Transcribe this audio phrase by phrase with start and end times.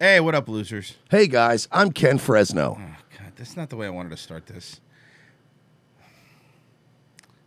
[0.00, 0.96] Hey, what up, losers?
[1.10, 2.76] Hey guys, I'm Ken Fresno.
[2.80, 4.80] Oh, God, that's not the way I wanted to start this.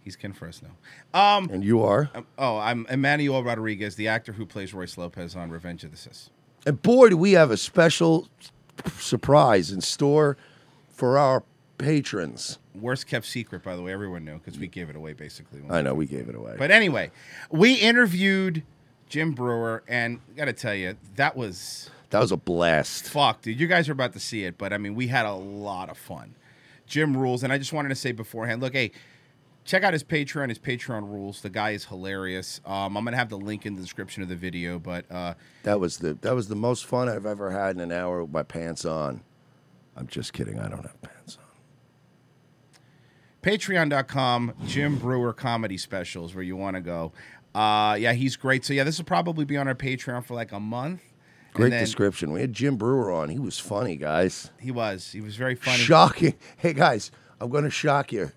[0.04, 0.70] He's Ken Fresno.
[1.14, 2.10] Um, And you are?
[2.16, 5.98] um, oh, I'm Emmanuel Rodriguez, the actor who plays Royce Lopez on Revenge of the
[5.98, 6.30] Sis.
[6.66, 8.30] And boy, do we have a special
[8.98, 10.38] surprise in store
[10.90, 11.44] for our
[11.78, 12.60] patrons.
[12.74, 13.92] Worst kept secret, by the way.
[13.92, 15.62] Everyone knew because we gave it away basically.
[15.70, 16.56] I know we gave it away.
[16.58, 17.12] But anyway,
[17.52, 18.64] we interviewed
[19.10, 23.08] Jim Breuer, and I got to tell you, that was that was a blast.
[23.10, 23.60] fuck, dude.
[23.60, 25.98] You guys are about to see it, but I mean, we had a lot of
[25.98, 26.36] fun.
[26.86, 28.92] Jim rules, and I just wanted to say beforehand, look, hey,
[29.66, 30.48] check out his Patreon.
[30.50, 31.42] His Patreon rules.
[31.42, 32.62] The guy is hilarious.
[32.66, 35.80] Um, I'm gonna have the link in the description of the video, but uh, That
[35.82, 38.44] was the that was the most fun I've ever had in an hour with my
[38.44, 39.22] pants on.
[39.98, 40.60] I'm just kidding.
[40.60, 41.44] I don't have pants on.
[43.42, 47.12] patreon.com jim breuer comedy specials where you want to go
[47.56, 50.52] uh yeah he's great so yeah this will probably be on our patreon for like
[50.52, 51.02] a month
[51.58, 52.32] Great then- description.
[52.32, 53.30] We had Jim Breuer on.
[53.30, 54.52] He was funny, guys.
[54.60, 56.36] he was he was very funny Shocking.
[56.58, 58.32] Hey guys, I'm going to shock you.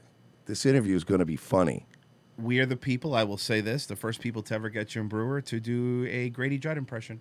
[0.47, 1.86] This interview is going to be funny.
[2.39, 5.08] we are the people i will say this the first people to ever get jim
[5.08, 7.20] breuer to do a grady judd impression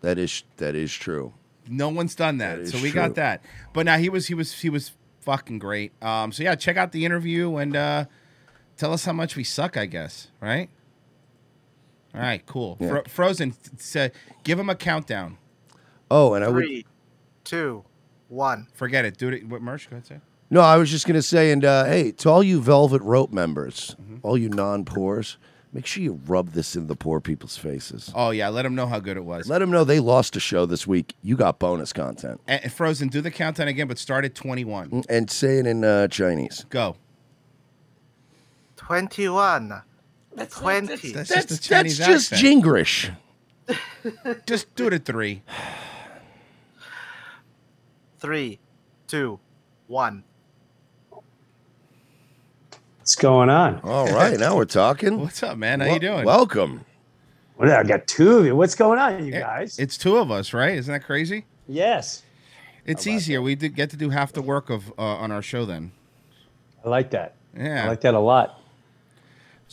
[0.00, 1.34] That is that is true.
[1.68, 3.00] no one's done that, That so we true.
[3.02, 3.44] got that
[3.74, 6.92] but now he was he was he was fucking great um so yeah check out
[6.92, 8.06] the interview and uh
[8.78, 10.70] tell us how much we suck i guess right
[12.14, 12.88] all right cool Yeah.
[12.88, 14.10] Fro- frozen say
[14.44, 15.38] give him a countdown
[16.10, 16.86] Oh, and I would Three,
[17.44, 17.84] two,
[18.28, 18.66] one.
[18.74, 19.16] Forget it.
[19.16, 19.48] Do it.
[19.48, 19.88] What Mersh?
[19.88, 20.06] Go ahead.
[20.06, 20.20] Say.
[20.50, 23.96] No, I was just gonna say, and uh, hey, to all you Velvet Rope members,
[24.00, 24.16] Mm-hmm.
[24.22, 25.38] all you non-poors,
[25.72, 28.12] make sure you rub this in the poor people's faces.
[28.14, 29.48] Oh yeah, let them know how good it was.
[29.48, 31.14] Let them know they lost a show this week.
[31.22, 35.04] You got bonus content, And Frozen, do the countdown again, but start at twenty-one.
[35.08, 36.66] and say it in uh, Chinese.
[36.68, 36.96] Go.
[40.36, 40.86] 21.
[40.86, 40.86] 20.
[40.86, 42.64] That's just That's, the that's just accent.
[42.64, 43.16] Jingrish.
[44.46, 45.42] Just do it at three.
[48.18, 48.58] Three,
[49.06, 49.38] two,
[49.86, 50.24] one.
[52.98, 53.80] What's going on?
[53.82, 55.20] All right, now we're talking.
[55.22, 55.80] What's up, man?
[55.80, 56.24] How Wel- you doing?
[56.24, 56.84] Welcome.
[57.56, 58.56] What, I got two of you.
[58.56, 59.78] What's going on, you guys?
[59.78, 60.74] It's two of us, right?
[60.76, 61.46] Isn't that crazy?
[61.68, 62.22] yes,
[62.84, 63.40] It's easier.
[63.40, 65.92] We get to do half the work of uh, on our show then.
[66.84, 67.36] I like that.
[67.56, 67.84] Yeah.
[67.84, 68.60] I like that a lot.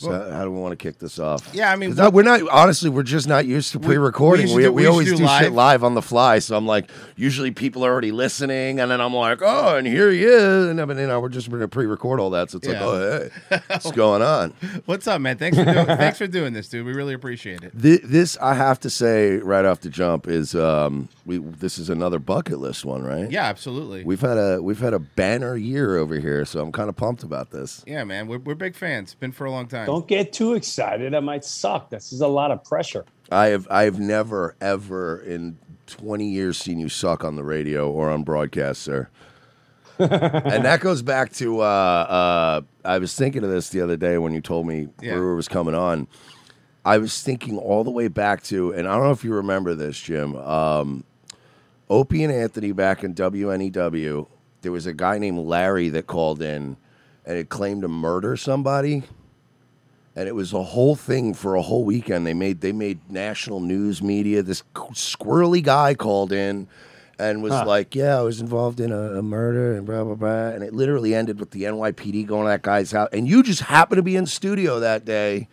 [0.00, 1.48] So how do we want to kick this off?
[1.52, 2.88] Yeah, I mean, 'Cause that- we're not honestly.
[2.90, 4.42] We're just not used to pre-recording.
[4.46, 5.52] used to We, do- we, we always do do, shit live.
[5.52, 6.38] live on the fly.
[6.38, 10.10] So I'm like, usually people are already listening, and then I'm like, oh, and here
[10.10, 12.50] he is, and then you know, we're just going to pre-record all that.
[12.50, 12.84] So it's Yeah.
[12.84, 14.54] like, oh, hey, what's going on?
[14.86, 15.36] What's up, man?
[15.36, 16.86] Thanks for doing, thanks for doing this, dude.
[16.86, 17.72] We really appreciate it.
[17.78, 21.38] Thi- This I have to say right off the jump is um, we.
[21.38, 23.30] This is another bucket list one, right?
[23.30, 24.04] Yeah, absolutely.
[24.04, 27.22] We've had a we've had a banner year over here, so I'm kind of pumped
[27.22, 27.84] about this.
[27.86, 28.26] yeah, man.
[28.28, 29.14] We're, we're big fans.
[29.14, 29.86] Been for a long time.
[29.90, 31.14] Don't get too excited.
[31.16, 31.90] I might suck.
[31.90, 33.04] This is a lot of pressure.
[33.32, 35.58] I have I have never ever in
[35.88, 39.08] 20 years seen you suck on the radio or on broadcast, sir.
[39.98, 44.16] and that goes back to uh, uh, I was thinking of this the other day
[44.16, 45.14] when you told me Yeah.
[45.14, 46.06] Breuer was coming on.
[46.84, 49.74] I was thinking all the way back to, and I don't know if you remember
[49.74, 50.36] this, Jim.
[50.36, 51.04] Um,
[51.90, 54.28] Opie and Anthony back in WNEW.
[54.62, 56.76] There was a guy named Larry that called in
[57.26, 59.02] and it claimed to murder somebody
[60.20, 62.26] and it was a whole thing for a whole weekend.
[62.26, 64.42] They made they made national news media.
[64.42, 66.68] This squirrely guy called in
[67.18, 67.64] and was Huh.
[67.66, 70.74] like, "Yeah, I was involved in a, a murder and blah blah blah." And it
[70.74, 74.02] literally ended with the NYPD going to that guy's house, and you just happened to
[74.02, 75.48] be in studio that day,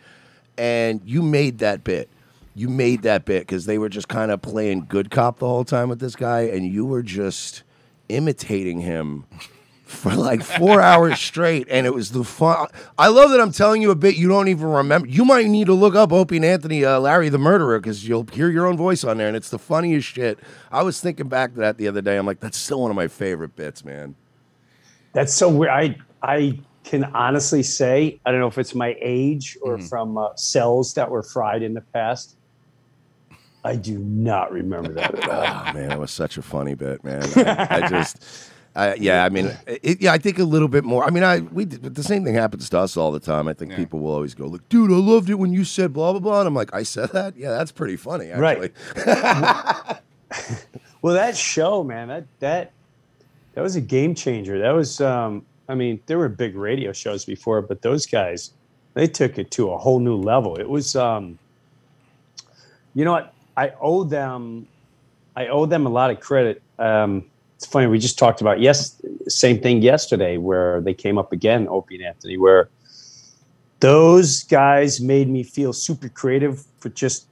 [0.58, 2.10] and you made that bit.
[2.54, 5.64] You made that bit because they were just kind of playing good cop the whole
[5.64, 7.62] time with this guy, and you were just
[8.10, 9.24] imitating him
[9.88, 12.68] for like four hours straight, and it was the fun.
[12.98, 15.08] I love that I'm telling you a bit you don't even remember.
[15.08, 18.26] You might need to look up Opie and Anthony, uh, Larry the Murderer, because you'll
[18.30, 20.38] hear your own voice on there, and it's the funniest shit.
[20.70, 22.18] I was thinking back to that the other day.
[22.18, 24.14] I'm like, that's still one of my favorite bits, man.
[25.14, 25.72] That's so weird.
[25.72, 30.36] I I can honestly say I don't know if it's my age or from uh,
[30.36, 32.36] cells that were fried in the past.
[33.64, 35.70] I do not remember that at all.
[35.70, 37.22] Oh man, that was such a funny bit, man.
[37.36, 38.50] I, I just.
[38.78, 41.04] I, yeah, I mean, it, yeah, I think a little bit more.
[41.04, 43.48] I mean, I we did- but the same thing happens to us all the time.
[43.48, 46.12] I think people will always go, "Look, dude, I loved it when you said blah
[46.12, 47.36] blah blah," and I'm like, "I said that?
[47.36, 49.98] Yeah, that's pretty funny, actually." Right.
[51.02, 52.72] well, that show, man, that that
[53.54, 54.58] that was a game changer.
[54.60, 58.52] That was, um, I mean, there were big radio shows before, but those guys,
[58.94, 60.56] they took it to a whole new level.
[60.56, 61.38] It was, um,
[62.94, 63.34] you know what?
[63.56, 64.68] I owe them,
[65.34, 66.62] I owe them a lot of credit.
[66.78, 67.24] Um,
[67.58, 67.88] it's funny.
[67.88, 72.04] We just talked about yes, same thing yesterday, where they came up again, Opie and
[72.04, 72.68] Anthony, where
[73.80, 77.26] those guys made me feel super creative for just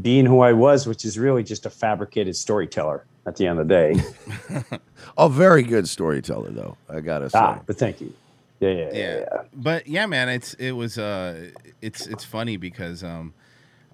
[0.00, 3.68] being who I was, which is really just a fabricated storyteller at the end of
[3.68, 4.78] the day.
[5.18, 6.78] A very good storyteller, though.
[6.88, 7.38] I gotta say.
[7.38, 8.14] ah, but thank you.
[8.60, 8.90] Yeah, yeah, yeah.
[8.94, 9.18] yeah.
[9.18, 9.42] yeah.
[9.52, 11.50] But yeah, man, it's it was uh
[11.82, 13.34] it's it's funny because um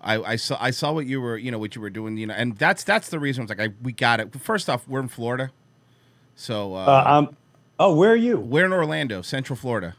[0.03, 2.27] I, I saw I saw what you were you know what you were doing you
[2.27, 4.35] know and that's that's the reason I was like I, we got it.
[4.41, 5.51] First off, we're in Florida,
[6.35, 7.37] so uh, Uh, um,
[7.79, 8.39] oh, where are you?
[8.39, 9.97] we're in Orlando, Central Florida.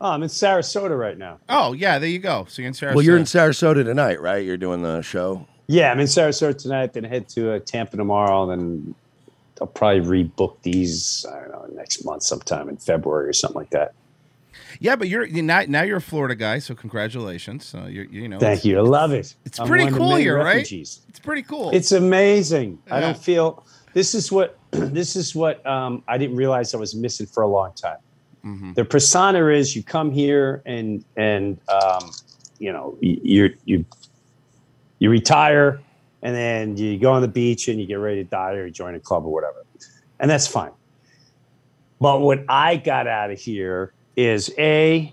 [0.00, 1.38] Oh, I'm in Sarasota right now.
[1.48, 2.46] Oh yeah, there you go.
[2.48, 2.94] So you're in Sarasota.
[2.94, 4.44] Well, you're in Sarasota tonight, right?
[4.44, 5.46] You're doing the show.
[5.68, 6.92] Yeah, I'm in Sarasota tonight.
[6.92, 8.46] Then head to uh, Tampa tomorrow.
[8.46, 8.96] Then
[9.60, 11.24] I'll probably rebook these.
[11.32, 13.94] I don't know next month, sometime in February or something like that.
[14.82, 17.72] Yeah, but you're you now now you're a Florida guy, so congratulations.
[17.72, 18.78] Uh, you're you know Thank you.
[18.78, 19.32] I love it.
[19.44, 20.70] It's I'm pretty one of the cool here, right?
[20.72, 21.70] It's pretty cool.
[21.70, 22.80] It's amazing.
[22.90, 26.96] I don't feel this is what this is what um, I didn't realize I was
[26.96, 27.98] missing for a long time.
[28.44, 28.74] Mhm.
[28.74, 32.10] The persona is you come here and and um,
[32.58, 33.84] you know you you you
[34.98, 35.78] you retire
[36.22, 38.72] and then you go on the beach and you get ready to die or you
[38.72, 39.64] join a club or whatever,
[40.18, 40.72] and that's fine.
[42.00, 45.12] But what I got out of here is a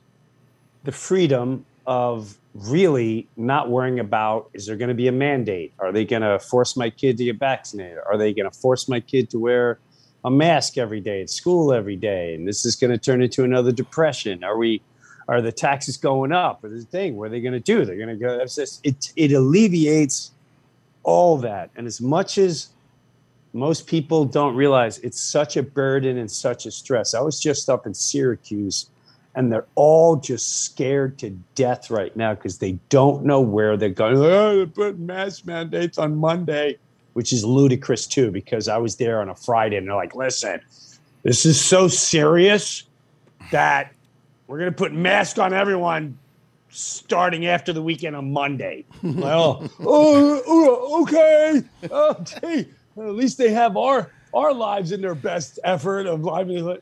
[0.84, 5.74] the freedom of really not worrying about is there going to be a mandate?
[5.80, 8.00] Are they going to force my kid to get vaccinated?
[8.06, 9.80] Are they going to force my kid to wear
[10.26, 12.36] a mask every day at school every day?
[12.36, 14.44] And this is going to turn into another depression.
[14.44, 14.82] Are we?
[15.28, 16.64] Are the taxes going up?
[16.64, 17.16] Or the thing?
[17.16, 17.86] What are they going to do?
[17.86, 18.40] They're going to go.
[18.84, 19.14] It.
[19.16, 20.32] It alleviates
[21.04, 21.70] all that.
[21.76, 22.70] And as much as
[23.54, 27.14] most people don't realize it's such a burden and such a stress.
[27.14, 28.90] I was just up in Syracuse
[29.36, 33.90] and they're all just scared to death right now because they don't know where they're
[33.90, 34.18] going.
[34.18, 36.78] Oh, they're putting mask mandates on Monday,
[37.14, 40.62] which is ludicrous too, because I was there on a Friday and they're like, listen,
[41.24, 42.84] this is so serious
[43.52, 43.94] that
[44.48, 46.18] we're going to put masks on everyone
[46.70, 48.86] starting after the weekend on Monday.
[49.04, 51.64] well, oh, oh, oh, okay.
[51.92, 52.68] Oh, okay.
[53.00, 56.82] At least they have our our lives in their best effort of livelihood.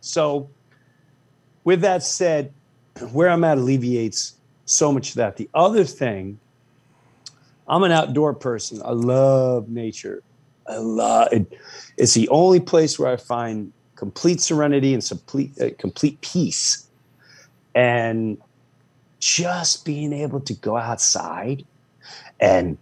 [0.00, 0.48] So,
[1.64, 2.52] with that said,
[3.12, 4.34] where I'm at alleviates
[4.64, 5.36] so much of that.
[5.36, 6.38] The other thing,
[7.68, 8.80] I'm an outdoor person.
[8.84, 10.22] I love nature.
[10.68, 11.52] I love it.
[11.96, 16.86] It's the only place where I find complete serenity and complete uh, complete peace.
[17.74, 18.38] And
[19.18, 21.64] just being able to go outside
[22.40, 22.78] and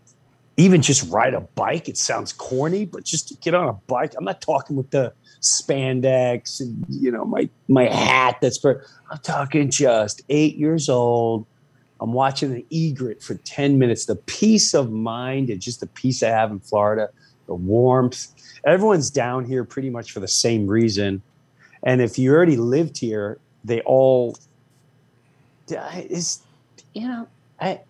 [0.56, 1.88] even just ride a bike.
[1.88, 4.14] It sounds corny, but just to get on a bike.
[4.16, 9.18] I'm not talking with the spandex and you know my my hat that's for I'm
[9.18, 11.46] talking just eight years old.
[12.00, 14.06] I'm watching an egret for 10 minutes.
[14.06, 17.08] The peace of mind and just the peace I have in Florida,
[17.46, 18.28] the warmth.
[18.66, 21.22] Everyone's down here pretty much for the same reason.
[21.82, 24.36] And if you already lived here, they all
[25.68, 26.42] is
[26.94, 27.26] you know,
[27.60, 27.80] I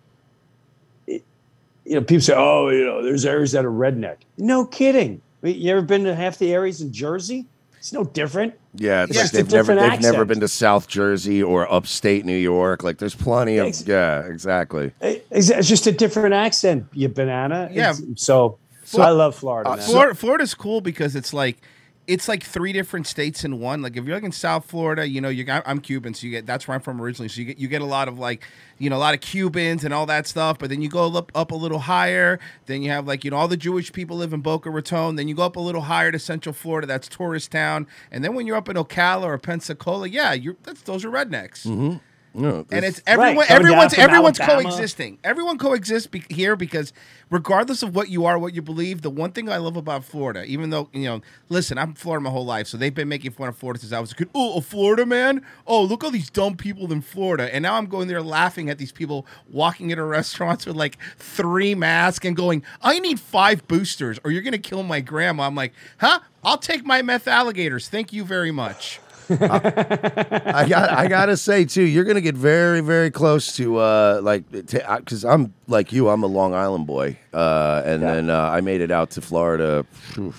[1.85, 5.21] you know, people say, "Oh, you know, there's areas that are redneck." No kidding.
[5.43, 7.45] You ever been to half the areas in Jersey?
[7.77, 8.55] It's no different.
[8.73, 11.43] Yeah, it's It's like just a they've never different they've never been to South Jersey
[11.43, 12.83] or upstate New York.
[12.83, 14.91] Like there's plenty of Ex- yeah, exactly.
[15.01, 17.69] It's, it's just a different accent, you banana.
[17.71, 17.91] Yeah.
[17.91, 19.69] It's- so, So- I love Florida.
[19.69, 21.61] uh, Florida, Florida's cool because it's like
[22.07, 23.81] it's like three different states in one.
[23.81, 26.31] Like if you're like in South Florida, you know, you got I'm Cuban, so you
[26.31, 27.29] get that's where I'm from originally.
[27.29, 28.43] So you get you get a lot of like,
[28.77, 30.59] you know, a lot of Cubans and all that stuff.
[30.59, 32.39] But then you go up up a little higher.
[32.67, 35.15] Then you have like you know all the Jewish people live in Boca Raton.
[35.15, 36.87] Then you go up a little higher to Central Florida.
[36.87, 37.87] That's tourist town.
[38.11, 41.65] And then when you're up in Ocala or Pensacola, yeah, you're that's those are rednecks.
[41.65, 41.97] Mm-hmm.
[42.37, 43.37] No, And it's everyone.
[43.37, 44.63] Right, everyone's everyone's Alabama.
[44.69, 45.19] coexisting.
[45.23, 46.91] Everyone coexists be- here because,
[47.29, 50.43] regardless of what you are, what you believe, the one thing I love about Florida,
[50.43, 53.31] even though you know, listen, I'm from Florida my whole life, so they've been making
[53.31, 54.29] fun of Florida since I was a kid.
[54.35, 55.43] Oh, a Florida man!
[55.65, 58.77] Oh, look all these dumb people in Florida, and now I'm going there laughing at
[58.79, 64.19] these people walking into restaurants with like three masks and going, "I need five boosters,
[64.25, 66.19] or you're gonna kill my grandma." I'm like, huh?
[66.43, 67.87] I'll take my meth alligators.
[67.87, 68.99] Thank you very much.
[69.29, 74.49] I got I gotta say too, you're gonna get very very close to uh like
[74.51, 78.13] because I'm like you, I'm a Long Island boy, uh, and Yeah.
[78.15, 79.85] then uh, I made it out to Florida.
[79.91, 80.33] phew,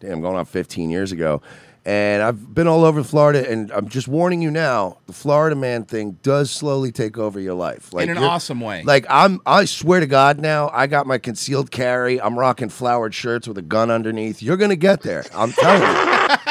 [0.00, 1.40] Damn, going on 15 years ago.
[1.86, 5.84] And I've been all over Florida, and I'm just warning you now: the Florida man
[5.84, 8.82] thing does slowly take over your life, like in an awesome way.
[8.84, 12.18] Like I'm, I swear to God, now I got my concealed carry.
[12.18, 14.42] I'm rocking flowered shirts with a gun underneath.
[14.42, 15.26] You're gonna get there.
[15.34, 16.36] I'm telling you.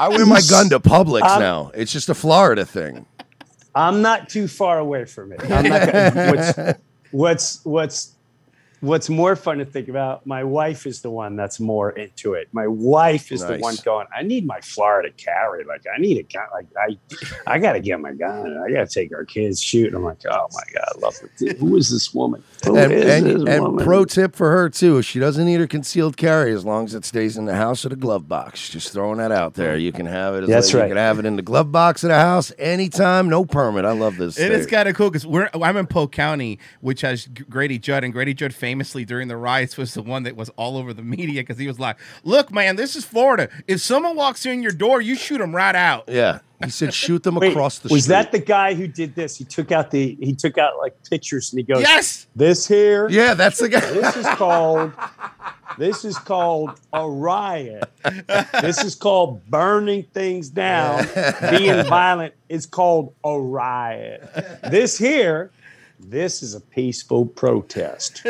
[0.00, 1.70] I wear my gun to Publix Um, now.
[1.74, 3.04] It's just a Florida thing.
[3.74, 5.40] I'm not too far away from it.
[5.42, 6.76] I'm not gonna,
[7.12, 8.16] what's, what's what's
[8.80, 12.48] what's more fun to think about, my wife is the one that's more into it.
[12.52, 15.64] My wife is the one going, I need my Florida carry.
[15.64, 16.46] Like I need a gun.
[16.50, 16.96] Like I
[17.46, 18.56] I gotta get my gun.
[18.58, 19.94] I gotta take our kids shooting.
[19.94, 21.58] I'm like, oh my God, I love it.
[21.58, 22.42] Who is this woman?
[22.64, 25.66] Who and, is and, this and pro tip for her too: she doesn't need her
[25.66, 28.68] concealed carry as long as it stays in the house or the glove box.
[28.68, 29.76] Just throwing that out there.
[29.76, 30.44] You can have it.
[30.44, 30.88] As That's You right.
[30.88, 33.84] can have it in the glove box of the house anytime, no permit.
[33.84, 34.38] I love this.
[34.38, 38.04] It is kind of cool because we're I'm in Polk County, which has Grady Judd,
[38.04, 41.02] and Grady Judd famously during the riots was the one that was all over the
[41.10, 43.48] media because he was like, "Look, man, this is Florida.
[43.66, 47.22] If someone walks in your door, you shoot them right out." Yeah, he said shoot
[47.22, 47.96] them Wait, across the street.
[47.96, 48.12] was street.
[48.14, 49.36] that the guy who did this?
[49.36, 52.26] He took out the he took out like pictures and he goes, Yes.
[52.36, 53.80] This here, Yeah, that's the guy.
[53.80, 54.92] this is called
[55.78, 57.84] this is called a riot.
[58.60, 61.06] This is called burning things down,
[61.50, 62.34] being violent.
[62.48, 64.28] It's called a riot.
[64.70, 65.52] This here,
[66.00, 68.26] this is a peaceful protest.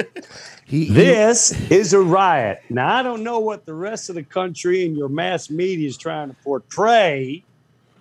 [0.67, 2.61] He, he- This is a riot.
[2.69, 5.97] Now I don't know what the rest of the country and your mass media is
[5.97, 7.43] trying to portray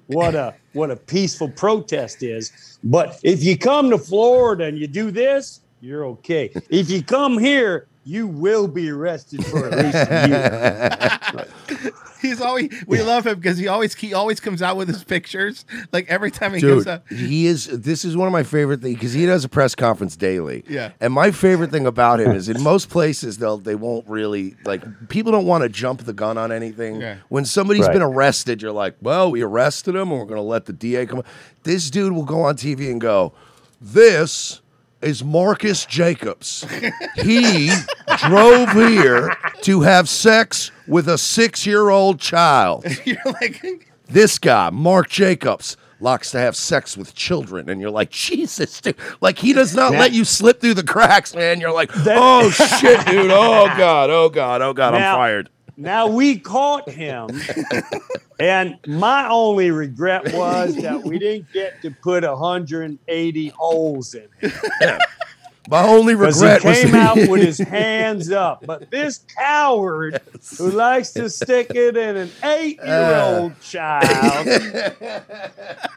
[0.10, 2.80] what a what a peaceful protest is.
[2.84, 6.52] But if you come to Florida and you do this, you're okay.
[6.70, 11.92] If you come here, you will be arrested for at least a year.
[12.22, 15.66] He's always we love him because he always he always comes out with his pictures.
[15.92, 17.04] Like every time he Dude, goes out.
[17.10, 17.66] he is.
[17.66, 20.64] This is one of my favorite things because he does a press conference daily.
[20.68, 20.92] Yeah.
[21.00, 24.84] And my favorite thing about him is in most places they'll they won't really like
[25.10, 27.02] people don't want to jump the gun on anything.
[27.02, 27.18] Yeah.
[27.30, 27.94] When somebody's Right.
[27.94, 31.24] been arrested, you're like, well, we arrested him, and we're gonna let the DA come.
[31.64, 33.34] This dude will go on TV and go,
[33.82, 34.62] this.
[35.02, 36.66] Is Marcus Jacobs.
[37.16, 37.72] He
[38.28, 42.86] drove here to have sex with a six year old child.
[43.06, 48.10] You're like, This guy, Mark Jacobs, likes to have sex with children, and you're like,
[48.10, 48.96] Jesus, dude.
[49.20, 51.60] Like he does not Now- let you slip through the cracks, man.
[51.60, 53.30] You're like, oh shit, dude.
[53.32, 55.50] Oh god, oh god, oh god, I'm Now- fired.
[55.78, 57.30] Now we caught him,
[58.38, 64.52] and my only regret was that we didn't get to put 180 holes in him.
[65.70, 68.66] My only regret was he came out with his hands up.
[68.66, 70.20] But this coward
[70.58, 73.56] who likes to stick it in an eight-year-old uh.
[73.62, 74.48] child,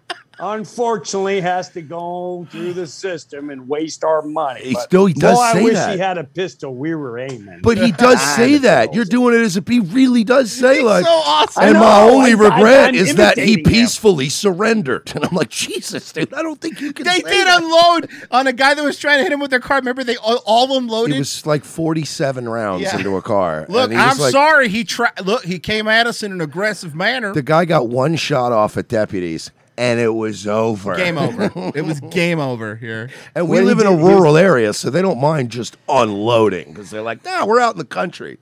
[0.42, 4.60] unfortunately, has to go through the system and waste our money.
[4.64, 5.92] He But still- he does boy, I wish that.
[5.94, 6.74] he had a pistol.
[6.74, 7.60] We were aiming.
[7.62, 8.92] But he does say that.
[8.94, 11.62] You're doing it as if he really does say He's like so awesome.
[11.64, 13.72] And my only I- I- regret I'm is that he imitating him.
[13.80, 15.12] peacefully surrendered.
[15.22, 17.62] And I'm like, Jesus, dude, I don't think you can they say did that.
[17.62, 19.76] unload on a guy that was trying to hit him with their car.
[19.78, 21.14] Remember, they all, all unloaded.
[21.16, 22.96] It was like 47 rounds Yeah.
[22.96, 23.66] into a car.
[23.68, 24.68] Look, and he I'm like, sorry.
[24.68, 25.20] He tried.
[25.24, 25.44] look.
[25.44, 27.32] He came at us in an aggressive manner.
[27.32, 30.96] The guy got one shot off at deputies, and it was over.
[30.96, 31.50] game over.
[31.74, 33.10] it was game over here.
[33.34, 35.76] And we When live in a did- he rural area, so they don't mind just
[35.88, 38.38] unloading because they're like, "Nah, we're out in the country."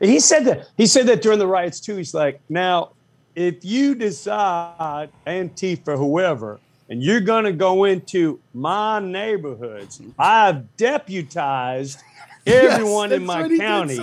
[0.00, 0.68] He said that.
[0.76, 1.94] He said that during the riots too.
[1.96, 2.90] He's like, now,
[3.36, 6.58] if you decide Antifa, whoever,
[6.88, 12.00] and you're going to go into my neighborhoods, I've deputized
[12.46, 13.96] everyone in my county,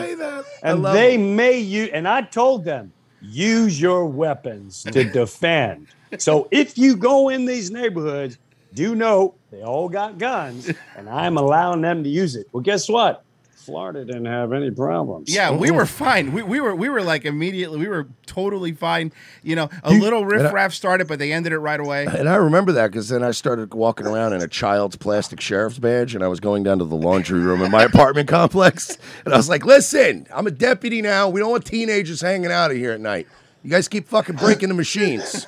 [0.64, 1.90] and they may use.
[1.92, 5.88] And I told them, use your weapons to defend.
[6.18, 8.38] So if you go in these neighborhoods,
[8.74, 12.48] do know they all got guns, and I'm allowing them to use it.
[12.52, 13.24] Well, guess what?
[13.70, 15.34] Florida didn't have any problems.
[15.34, 16.32] Yeah, we were fine.
[16.32, 17.78] We, we were we were like immediately.
[17.78, 19.12] We were totally fine.
[19.44, 22.06] You know, a little riffraff started, but they ended it right away.
[22.06, 25.78] And I remember that because then I started walking around in a child's plastic sheriff's
[25.78, 29.34] badge, and I was going down to the laundry room in my apartment complex, and
[29.34, 31.30] I was like, "Listen, I'm a deputy now.
[31.30, 33.28] We don't want teenagers hanging out of here at night.
[33.64, 35.46] You guys keep fucking breaking the machines.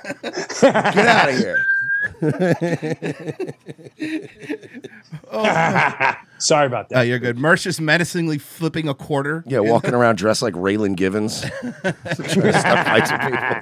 [0.62, 1.66] Get out of here."
[5.32, 6.14] oh.
[6.38, 6.98] Sorry about that.
[6.98, 7.38] Oh, you're good.
[7.38, 9.44] Merch is menacingly flipping a quarter.
[9.46, 11.42] Yeah, walking around dressed like Raylan Givens.
[11.62, 13.62] Trying to stop fights with people.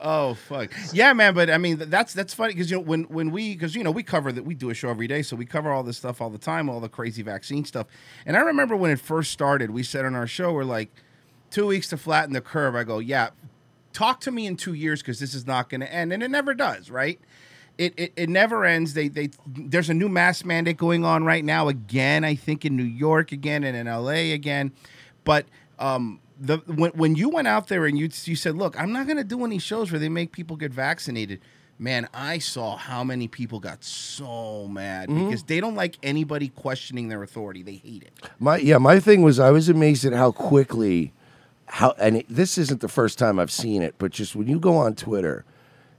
[0.00, 0.70] Oh fuck.
[0.92, 1.34] Yeah, man.
[1.34, 3.92] But I mean, that's that's funny because you know when when we because you know
[3.92, 6.20] we cover that we do a show every day, so we cover all this stuff
[6.20, 7.86] all the time, all the crazy vaccine stuff.
[8.26, 10.90] And I remember when it first started, we said on our show, we're like,
[11.50, 12.74] two weeks to flatten the curve.
[12.74, 13.30] I go, yeah,
[13.94, 16.30] talk to me in two years because this is not going to end, and it
[16.30, 17.18] never does, right?
[17.78, 18.94] It, it, it never ends.
[18.94, 22.22] They they there's a new mask mandate going on right now again.
[22.24, 24.32] I think in New York again and in L.A.
[24.32, 24.72] again,
[25.24, 25.46] but
[25.78, 29.06] um the when when you went out there and you you said, look, I'm not
[29.06, 31.40] going to do any shows where they make people get vaccinated.
[31.76, 37.08] Man, I saw how many people got so mad because they don't like anybody questioning
[37.08, 37.64] their authority.
[37.64, 38.12] They hate it.
[38.38, 41.12] My yeah, my thing was I was amazed at how quickly
[41.66, 44.58] how and it, this isn't the first time I've seen it, but just when you
[44.58, 45.44] go on Twitter,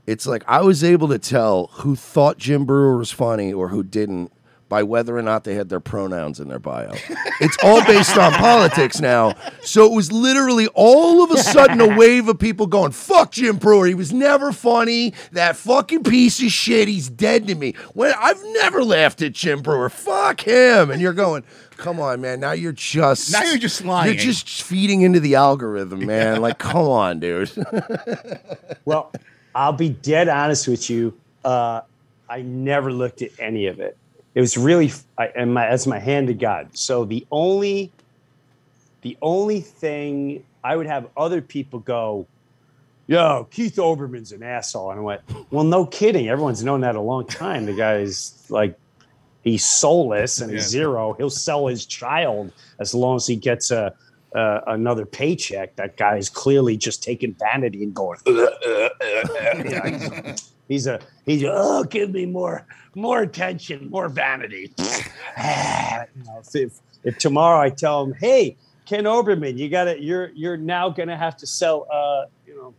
[0.06, 3.84] it's like I was able to tell who thought Jim Breuer was funny or who
[3.84, 4.32] didn't
[4.68, 6.92] by whether or not they had their pronouns in their bio.
[7.40, 9.36] it's all based on politics now.
[9.62, 13.58] So it was literally all of a sudden a wave of people going, fuck Jim
[13.58, 13.86] Breuer.
[13.86, 15.14] He was never funny.
[15.34, 16.88] That fucking piece of shit.
[16.88, 17.74] He's dead to me.
[17.94, 19.90] When I've never laughed at Jim Breuer.
[19.90, 20.90] Fuck him.
[20.90, 21.44] And you're going,
[21.78, 22.40] come on, man.
[22.40, 24.14] Now you're just Now you're just lying.
[24.14, 26.42] You're just feeding into the algorithm, man.
[26.42, 27.52] Like, come on, dude.
[28.86, 29.12] Well,
[29.56, 31.18] I'll be dead honest with you.
[31.44, 31.82] Uh,
[32.30, 33.98] I never looked at any of it.
[34.36, 36.78] It was really, I, and my, that's my hand to God.
[36.78, 37.92] So the only,
[39.02, 42.28] the only thing I would have other people go,
[43.08, 46.28] "Yo, Keith Olbermann's an asshole," and I went, "Well, no kidding.
[46.28, 47.66] Everyone's known that a long time.
[47.66, 48.78] The guy's like,
[49.46, 50.60] he's soulless and Yeah.
[50.60, 51.14] zero.
[51.18, 53.94] He'll sell his child as long as he gets a."
[54.36, 55.74] Uh, another paycheck.
[55.78, 58.20] That guy is clearly just taking vanity and going.
[58.28, 59.28] "Uh, uh, uh,
[59.64, 64.74] uh." He's, he's a he's a, oh give me more more attention more vanity
[65.38, 66.74] if, if,
[67.04, 71.38] if tomorrow i tell him hey ken olbermann you gotta you're you're now gonna have
[71.38, 72.74] to sell uh you know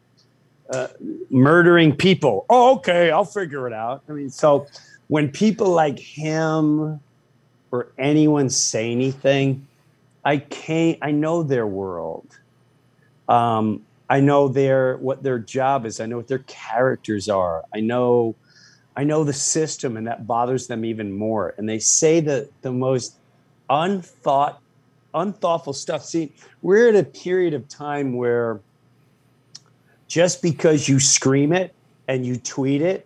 [0.77, 0.89] uh,
[1.31, 4.67] murdering people oh okay i'll figure it out i mean so
[5.09, 7.01] when people like him
[7.71, 9.67] or anyone say anything
[10.25, 12.39] i can't i know their world
[13.29, 16.01] um, I know their what their job is.
[16.01, 17.65] I know what their characters are.
[17.75, 18.37] I know,
[18.97, 21.55] I know the system, and that bothers them even more.
[21.59, 23.17] And they say the the most
[23.69, 24.61] unthought,
[25.13, 26.05] unthoughtful stuff.
[26.05, 26.33] See,
[26.63, 28.61] we're at a period of time where
[30.07, 31.75] just because you scream it
[32.07, 33.06] and you tweet it,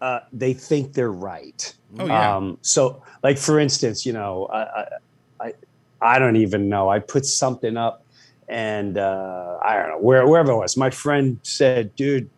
[0.00, 1.74] uh, they think they're right.
[1.98, 2.36] Oh, yeah.
[2.36, 4.86] Um, so, like for instance, you know, I,
[5.40, 5.52] I,
[6.00, 6.88] I, don't even know.
[6.88, 8.04] I put something up,
[8.48, 10.76] and uh, I don't know where wherever it was.
[10.76, 12.28] My friend said, "Dude,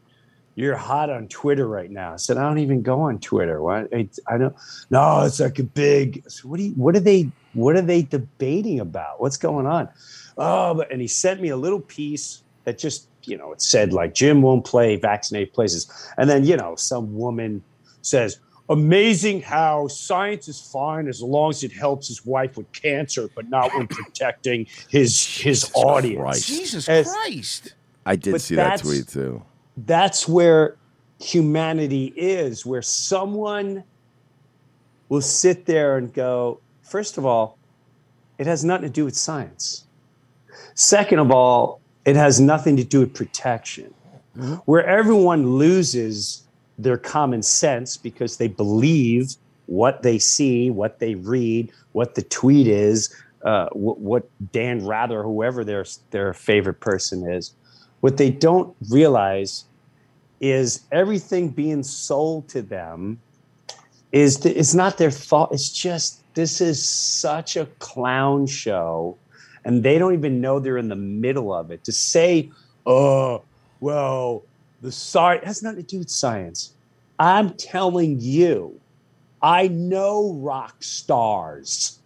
[0.54, 3.60] you're hot on Twitter right now." I said, "I don't even go on Twitter.
[3.60, 3.88] What?
[3.92, 4.54] I, I don't.
[4.90, 6.22] No, it's like a big.
[6.28, 6.72] Said, what do you?
[6.72, 7.30] What are they?
[7.54, 9.20] What are they debating about?
[9.20, 9.88] What's going on?"
[10.36, 13.92] Oh, but and he sent me a little piece that just you know it said
[13.92, 17.62] like Jim won't play vaccinate places, and then you know some woman
[18.02, 18.40] says.
[18.70, 23.48] Amazing how science is fine as long as it helps his wife with cancer, but
[23.48, 26.20] not when protecting his his audience.
[26.20, 26.46] Christ.
[26.48, 27.72] Jesus As- Christ.
[28.04, 29.42] I did see that tweet too.
[29.78, 30.76] That's where
[31.18, 33.84] humanity is, where someone
[35.08, 37.58] will sit there and go, first of all,
[38.38, 39.86] it has nothing to do with science.
[40.74, 43.92] Second of all, it has nothing to do with protection.
[44.66, 46.44] Where everyone loses
[46.78, 49.34] their common sense because they believe
[49.66, 55.22] what they see, what they read, what the tweet is, uh, what, what Dan Rather,
[55.22, 57.52] whoever their their favorite person is.
[58.00, 59.64] What they don't realize
[60.40, 63.20] is everything being sold to them
[64.12, 65.52] is th- it's not their thought.
[65.52, 69.16] It's just this is such a clown show,
[69.68, 71.84] and they don't even know they're in the middle of it.
[71.84, 72.50] To say,
[72.86, 73.42] "Oh,
[73.80, 74.42] well,
[74.80, 76.72] the science has nothing to do with science."
[77.18, 78.80] I'm telling you,
[79.42, 81.98] I know rock stars.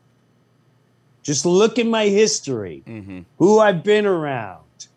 [1.22, 3.20] Just look at my history, Mm-hmm.
[3.38, 4.88] who I've been around,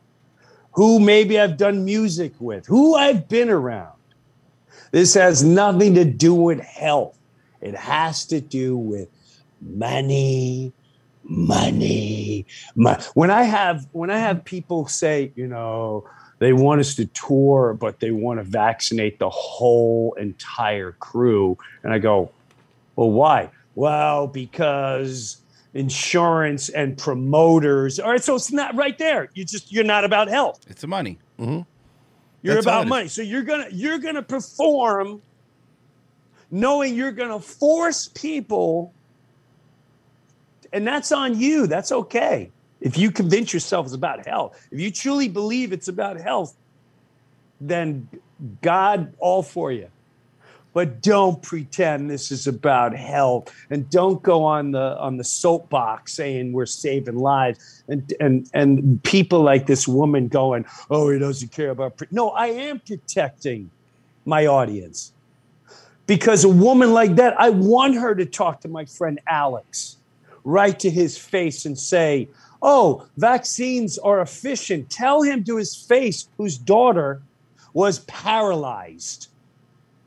[0.72, 3.92] who maybe I've done music with, who I've been around.
[4.92, 7.16] This has nothing to do with health.
[7.62, 9.10] It has to do with
[9.62, 10.74] money,
[11.28, 13.04] money, money.
[13.14, 16.08] When I have when I have people say, you know,
[16.40, 21.94] they want us to tour, but they want to vaccinate the whole entire crew, and
[21.94, 22.32] I go,
[22.96, 23.50] well, why?
[23.76, 25.42] Well, because
[25.74, 28.00] insurance and promoters.
[28.00, 29.30] All right, so it's not right there.
[29.34, 30.62] You just you're not about health.
[30.68, 31.20] It's the money.
[31.40, 31.62] Mm-hmm.
[32.42, 33.08] You're That's about money.
[33.10, 35.22] So you're gonna you're gonna perform
[36.50, 38.94] knowing you're gonna force people,
[40.74, 41.68] and that's on you.
[41.68, 42.52] That's okay.
[42.82, 46.56] If you convince yourself it's about health, if you truly believe it's about health,
[47.60, 48.08] then
[48.62, 49.90] God all for you.
[50.74, 56.14] But don't pretend this is about health, and don't go on the on the soapbox
[56.14, 61.54] saying we're saving lives, and and and people like this woman going, "Oh, he doesn't
[61.54, 62.08] care about." Pre-.
[62.12, 63.72] No, I am protecting
[64.26, 65.14] my audience
[66.08, 69.98] because a woman like that, I want her to talk to my friend Alex,
[70.46, 72.30] right to his face, and say,
[72.62, 77.22] "Oh, vaccines are efficient." Tell him to his face, whose daughter
[77.74, 79.28] was paralyzed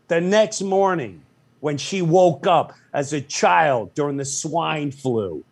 [0.08, 1.20] the next morning
[1.60, 5.44] when she woke up as a child during the swine flu.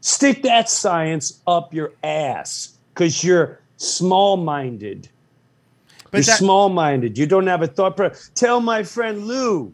[0.00, 5.08] Stick that science up your ass because you're small minded.
[6.12, 7.18] You're that- small minded.
[7.18, 7.96] You don't have a thought.
[7.96, 9.72] Pro- Tell my friend Lou,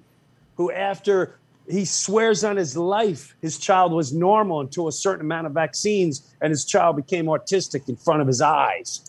[0.57, 1.37] who after
[1.69, 6.35] he swears on his life his child was normal until a certain amount of vaccines
[6.41, 9.03] and his child became autistic in front of his eyes.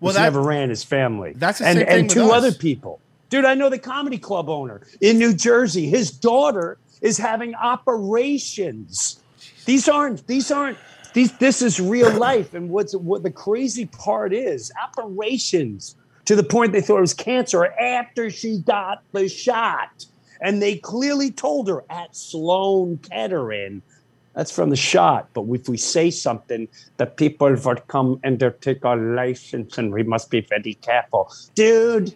[0.00, 1.32] Well, that- never ran his family.
[1.36, 2.32] That's the and same thing and two us.
[2.32, 3.00] other people.
[3.28, 5.88] Dude, I know the comedy club owner in New Jersey.
[5.88, 9.20] His daughter is having operations.
[9.64, 10.78] These aren't these aren't
[11.12, 12.54] these this is real life.
[12.54, 17.14] And what's what the crazy part is operations to the point they thought it was
[17.14, 20.04] cancer after she got the shot.
[20.40, 23.82] And they clearly told her at Sloan Kettering,
[24.34, 25.28] that's from the shot.
[25.32, 26.68] But if we say something,
[26.98, 31.32] the people will come and they'll take our license, and we must be very careful.
[31.54, 32.14] Dude,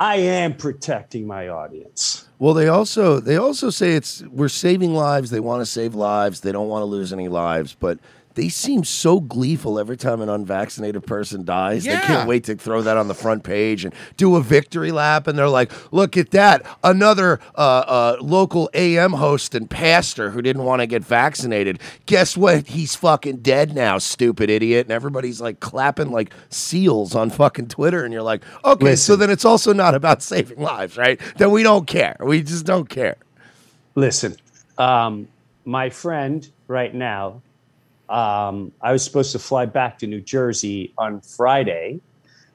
[0.00, 2.28] I am protecting my audience.
[2.40, 5.30] Well, they also they also say it's we're saving lives.
[5.30, 6.40] They want to save lives.
[6.40, 7.98] They don't want to lose any lives, but
[8.38, 11.82] they seem so gleeful every time an unvaccinated person dies.
[11.82, 15.26] They can't wait to throw that on the front page and do a victory lap.
[15.26, 16.64] And they're like, "Look at that!
[16.84, 21.80] Another uh, uh, local AM host and pastor who didn't want to get vaccinated.
[22.06, 22.68] Guess what?
[22.68, 28.04] He's fucking dead now, stupid idiot!" And everybody's like clapping like seals on fucking Twitter.
[28.04, 31.20] And you're like, "Okay, so then it's also not about saving lives, right?
[31.38, 32.16] Then we don't care.
[32.20, 33.16] We just don't care."
[33.96, 34.36] Listen,
[34.78, 35.26] um,
[35.64, 37.42] my friend right now,
[38.08, 42.00] um, I was supposed to fly back to New Jersey on Friday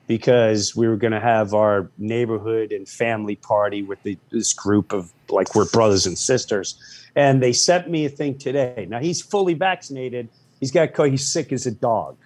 [0.07, 4.91] because we were going to have our neighborhood and family party with the, this group
[4.91, 6.75] of like we're brothers and sisters.
[7.15, 8.85] And they sent me a thing today.
[8.89, 10.27] Now he's fully vaccinated.
[10.59, 12.17] He's got co- he's sick as a dog.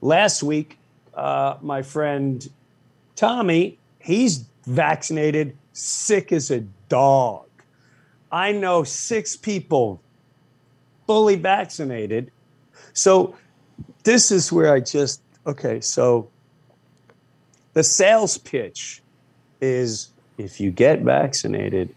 [0.00, 0.78] Last week,
[1.14, 2.46] uh, my friend
[3.14, 7.46] Tommy, he's vaccinated, sick as a dog.
[8.30, 10.02] I know six people
[11.06, 12.30] fully vaccinated.
[12.96, 13.34] So
[14.04, 16.30] this is where I just okay, so
[17.74, 19.02] the sales pitch
[19.60, 21.94] is if you get vaccinated,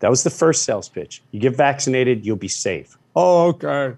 [0.00, 1.22] that was the first sales pitch.
[1.30, 2.98] You get vaccinated, you'll be safe.
[3.16, 3.94] Oh, okay.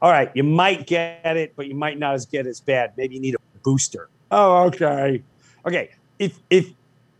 [0.00, 2.94] All right, you might get it, but you might not as get as bad.
[2.96, 4.08] Maybe you need a booster.
[4.30, 5.22] Oh, okay.
[5.66, 5.90] Okay.
[6.18, 6.70] If if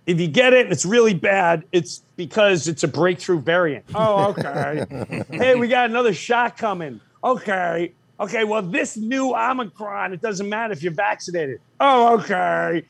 [0.06, 3.84] if you get it and it's really bad, it's because it's a breakthrough variant.
[3.94, 5.24] Oh, okay.
[5.30, 7.02] hey, we got another shot coming.
[7.22, 7.92] Okay.
[8.18, 8.44] Okay.
[8.44, 11.60] Well, this new Omicron, it doesn't matter if you're vaccinated.
[11.78, 12.84] Oh, okay.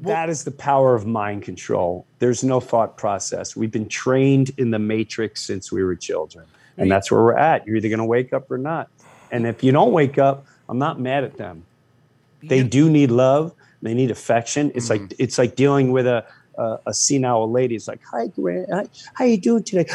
[0.00, 2.04] that is the power of mind control.
[2.18, 3.56] There's no thought process.
[3.56, 6.46] We've been trained in the matrix since we were children.
[6.76, 7.66] And that's where we're at.
[7.66, 8.88] You're either going to wake up or not.
[9.30, 11.64] And if you don't wake up, I'm not mad at them.
[12.42, 13.52] They do need love.
[13.80, 14.72] They need affection.
[14.74, 15.16] It's like mm-hmm.
[15.22, 16.24] it's like dealing with a
[16.56, 17.74] a, a senile lady.
[17.74, 18.90] It's like, hi, Grant.
[19.14, 19.86] How you doing today?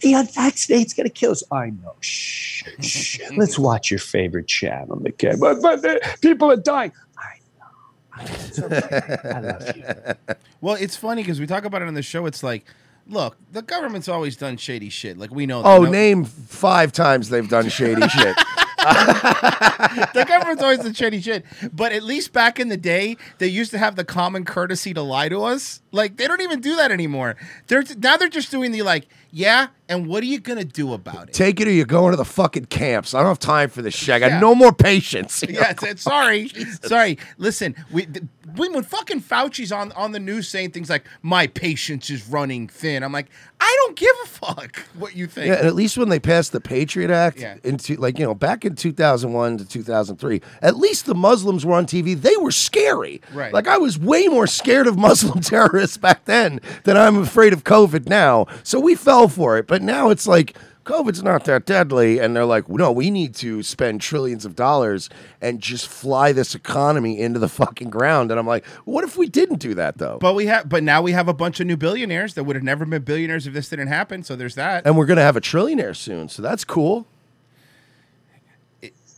[0.00, 1.42] The unvaccinated's gonna kill us.
[1.52, 1.94] I know.
[2.00, 3.20] Shh, shh.
[3.36, 5.38] Let's watch your favorite channel, McKay.
[5.38, 6.92] But but the, people are dying.
[7.18, 8.24] I know.
[8.46, 9.16] It's okay.
[9.24, 10.34] I love you.
[10.62, 12.26] Well, it's funny because we talk about it on the show.
[12.26, 12.66] It's like,
[13.06, 15.16] look, the government's always done shady shit.
[15.16, 15.62] Like we know.
[15.64, 18.36] Oh, no- name five times they've done shady shit.
[18.80, 21.44] the government's always done shady shit.
[21.72, 25.02] But at least back in the day, they used to have the common courtesy to
[25.02, 25.80] lie to us.
[25.92, 27.36] Like they don't even do that anymore.
[27.68, 31.28] They're now they're just doing the like, yeah, and what are you gonna do about
[31.28, 31.34] it?
[31.34, 33.12] Take it or you're going to the fucking camps.
[33.12, 34.14] I don't have time for this shit.
[34.14, 34.40] I got Yeah.
[34.40, 35.44] no more patience.
[35.48, 36.48] yeah, it's, it's- sorry,
[36.82, 37.18] sorry.
[37.36, 38.24] Listen, we th-
[38.56, 42.66] when, when fucking Fauci's on on the news saying things like my patience is running
[42.68, 43.26] thin, I'm like,
[43.60, 45.48] I don't give a fuck what you think.
[45.48, 47.56] Yeah, and at least when they passed the Patriot Act Yeah.
[47.64, 51.86] into like you know back in 2001 to 2003, at least the Muslims were on
[51.86, 52.20] TV.
[52.20, 53.20] They were scary.
[53.32, 53.52] Right.
[53.52, 57.64] Like I was way more scared of Muslim terrorists back then than I'm afraid of
[57.64, 58.46] COVID now.
[58.62, 59.66] So we fell for it.
[59.66, 63.62] But now it's like COVID's not that deadly, and they're like, no, we need to
[63.62, 68.30] spend trillions of dollars and just fly this economy into the fucking ground.
[68.30, 70.18] And I'm like, what if we didn't do that though?
[70.20, 72.64] But we have, but now we have a bunch of new billionaires that would have
[72.64, 74.22] never been billionaires if this didn't happen.
[74.22, 74.86] So there's that.
[74.86, 77.06] and we're gonna have a trillionaire soon, so that's cool.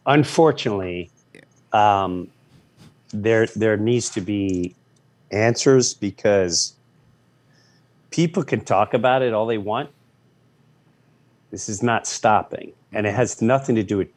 [0.05, 1.11] unfortunately,
[1.73, 2.29] um,
[3.13, 4.75] there there needs to be
[5.31, 6.75] answers because
[8.11, 9.91] people can talk about it all they want.
[11.53, 14.09] This is not stopping, and it has nothing to do with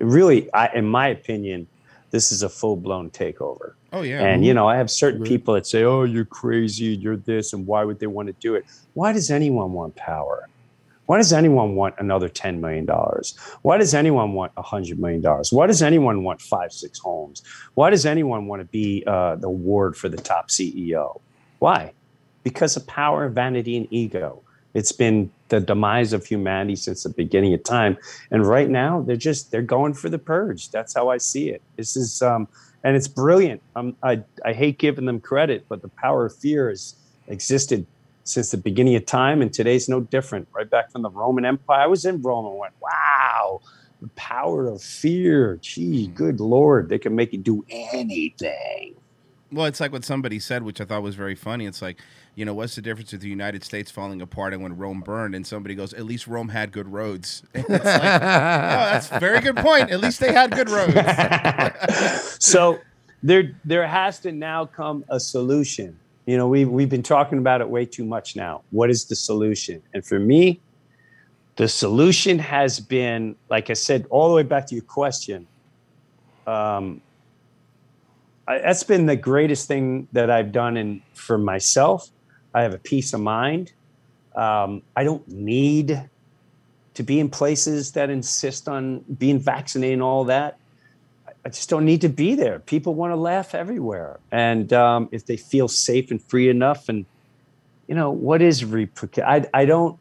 [0.00, 0.50] really.
[0.54, 1.66] I, in my opinion,
[2.12, 3.72] this is a full blown takeover.
[3.92, 4.24] Oh yeah.
[4.24, 7.66] And you know, I have certain people that say, "Oh, you're crazy, you're this," and
[7.66, 8.64] why would they want to do it?
[8.94, 10.48] Why does anyone want power?
[11.06, 13.36] Why does anyone want another ten million dollars?
[13.62, 15.52] Why does anyone want hundred million dollars?
[15.52, 17.42] Why does anyone want five, six homes?
[17.74, 21.20] Why does anyone want to be uh, the ward for the top CEO?
[21.58, 21.92] Why?
[22.44, 24.41] Because of power, vanity, and ego.
[24.74, 27.98] It's been the demise of humanity since the beginning of time,
[28.30, 30.70] and right now they're just they're going for the purge.
[30.70, 31.62] That's how I see it.
[31.76, 32.48] This is um,
[32.82, 33.60] and it's brilliant.
[33.76, 36.94] Um, I I hate giving them credit, but the power of fear has
[37.28, 37.86] existed
[38.24, 40.48] since the beginning of time, and today's no different.
[40.52, 43.60] Right back from the Roman Empire, I was in Rome and went, "Wow,
[44.00, 45.58] the power of fear!
[45.60, 48.94] Gee, good lord, they can make you do anything."
[49.52, 51.66] Well, it's like what somebody said, which I thought was very funny.
[51.66, 51.98] It's like,
[52.34, 55.34] you know, what's the difference with the United States falling apart and when Rome burned?
[55.34, 57.42] And somebody goes, at least Rome had good roads.
[57.54, 59.90] And it's like, oh, that's a very good point.
[59.90, 60.94] At least they had good roads.
[62.44, 62.78] so
[63.22, 65.98] there there has to now come a solution.
[66.26, 68.62] You know, we we've been talking about it way too much now.
[68.70, 69.82] What is the solution?
[69.92, 70.60] And for me,
[71.56, 75.46] the solution has been, like I said, all the way back to your question.
[76.46, 77.02] Um,
[78.48, 82.08] I, that's been the greatest thing that I've done in for myself.
[82.54, 83.72] I have a peace of mind.
[84.34, 86.08] Um, I don't need
[86.94, 90.58] to be in places that insist on being vaccinated and all that.
[91.44, 92.60] I just don't need to be there.
[92.60, 97.04] People want to laugh everywhere, and um, if they feel safe and free enough, and
[97.88, 99.24] you know what is repercussion?
[99.28, 99.98] I, I don't.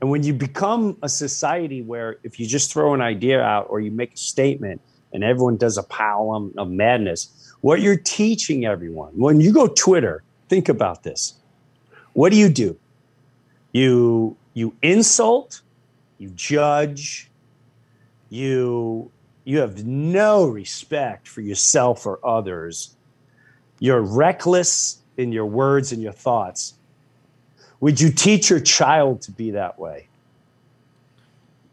[0.00, 3.78] And when you become a society where if you just throw an idea out or
[3.80, 4.80] you make a statement
[5.12, 10.24] and everyone does a pile of madness, what you're teaching everyone when you go Twitter,
[10.52, 11.36] think about this.
[12.12, 12.76] What do you do?
[13.72, 15.62] You you insult,
[16.18, 17.30] you judge,
[18.28, 19.10] you
[19.44, 22.94] you have no respect for yourself or others.
[23.78, 26.74] You're reckless in your words and your thoughts.
[27.80, 30.08] Would you teach your child to be that way?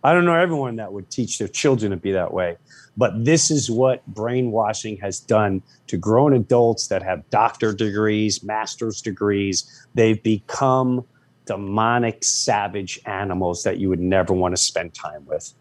[0.03, 2.57] I don't know everyone that would teach their children to be that way,
[2.95, 9.01] but this is what brainwashing has done to grown adults that have doctor degrees, master's
[9.01, 9.87] degrees.
[9.95, 11.05] They've become
[11.45, 15.53] demonic, savage animals that you would never want to spend time with.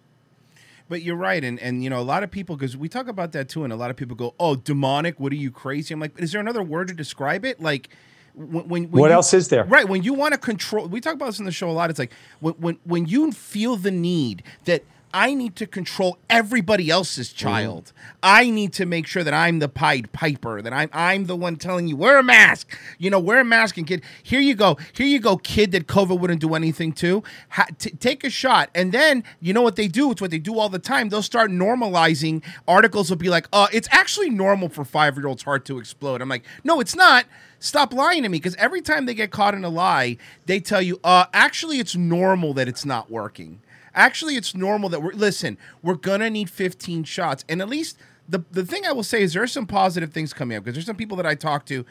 [0.88, 3.32] But you're right, and and you know a lot of people because we talk about
[3.32, 5.20] that too, and a lot of people go, "Oh, demonic!
[5.20, 7.60] What are you crazy?" I'm like, is there another word to describe it?
[7.60, 7.90] Like,
[8.38, 9.64] when, when, when What you- else is there?
[9.64, 11.90] Right, when you want to control, we talk about this in the show a lot.
[11.90, 16.90] It's like when when when you feel the need that I need to control everybody
[16.90, 17.92] else's child.
[18.22, 21.56] I need to make sure that I'm the Pied Piper, that I'm I'm the one
[21.56, 22.76] telling you wear a mask.
[22.98, 24.02] You know, wear a mask and kid.
[24.22, 24.76] Here you go.
[24.92, 25.72] Here you go, kid.
[25.72, 27.22] That COVID wouldn't do anything to.
[27.50, 30.10] Ha- t- take a shot, and then you know what they do.
[30.10, 31.08] It's what they do all the time.
[31.08, 32.42] They'll start normalizing.
[32.66, 36.20] Articles will be like, "Uh, it's actually normal for five year olds' heart to explode."
[36.20, 37.26] I'm like, no, it's not.
[37.60, 40.16] Stop lying to me because every time they get caught in a lie,
[40.46, 43.60] they tell you, uh, actually, it's normal that it's not working.
[43.98, 47.44] Actually, it's normal that we're listen, we're gonna need 15 shots.
[47.48, 50.32] And at least the the thing I will say is there are some positive things
[50.32, 51.84] coming up because there's some people that I talk to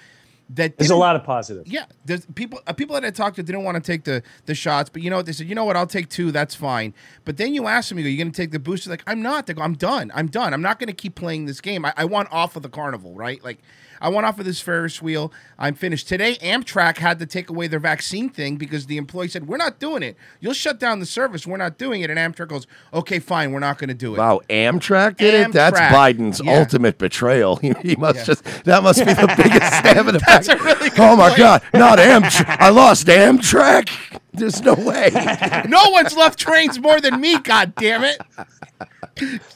[0.52, 1.68] that There's a lot of positive.
[1.68, 4.56] yeah, there's people uh, people that I talked to didn't want to take the the
[4.56, 5.48] shots, but you know what they said?
[5.48, 5.76] You know what?
[5.76, 6.32] I'll take two.
[6.32, 6.94] That's fine.
[7.26, 9.22] But then you ask them, you go, "You going to take the booster?" Like, I'm
[9.22, 9.48] not.
[9.48, 10.10] They go, "I'm done.
[10.16, 10.54] I'm done.
[10.54, 11.84] I'm not to keep playing this game.
[11.84, 13.44] I, I want off of the carnival, right?
[13.44, 13.60] Like,
[14.02, 15.32] I went off of this Ferris wheel.
[15.58, 19.48] I'm finished." Today, Amtrak had to take away their vaccine thing because the employee said,
[19.48, 20.16] "We're not doing it.
[20.40, 21.46] You'll shut down the service.
[21.48, 23.52] We're not doing it." And Amtrak goes, "Okay, fine.
[23.52, 25.52] We're not going to do it." Wow, Amtrak did it.
[25.52, 26.60] That's Biden's Yeah.
[26.60, 27.58] ultimate betrayal.
[27.58, 28.24] He, he must Yeah.
[28.26, 30.46] just that must be the biggest stab in the back.
[30.48, 31.38] Really oh my point.
[31.38, 32.58] God, not Amtrak.
[32.60, 33.90] I lost Amtrak.
[34.34, 35.10] There's no way.
[35.68, 37.40] no one's left trains more than me.
[37.40, 38.22] God damn it!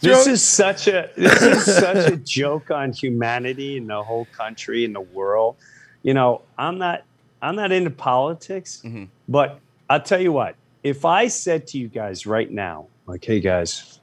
[0.02, 4.86] This is such a this is such a joke on humanity and the whole country
[4.86, 5.56] and the world.
[6.04, 7.04] You know, I'm not
[7.41, 9.06] I'm not into politics, Mm-hmm.
[9.30, 10.56] but I'll tell you what.
[10.84, 14.00] If I said to you guys right now, like, hey guys,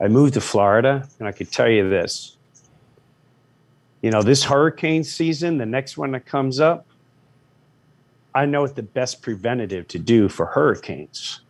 [0.00, 2.36] I moved to Florida and I could tell you this.
[4.00, 6.86] You know, this hurricane season, the next one that comes up,
[8.34, 11.42] I know what the best preventative to do for hurricanes.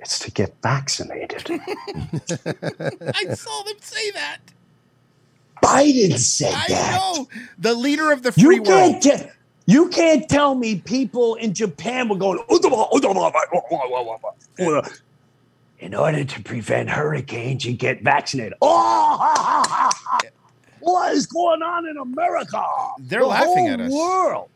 [0.00, 1.50] It's to get vaccinated.
[1.50, 4.38] I saw them say that.
[5.62, 6.92] Biden said I that.
[6.96, 8.66] know the leader of the free You world.
[8.66, 9.30] can't te-
[9.66, 12.38] you can't tell me people in Japan were going
[15.80, 18.54] in order to prevent hurricanes, you get vaccinated.
[18.62, 19.90] Oh,
[20.80, 22.64] what is going on in America?
[23.00, 23.92] They're The laughing whole at us.
[23.92, 24.48] World.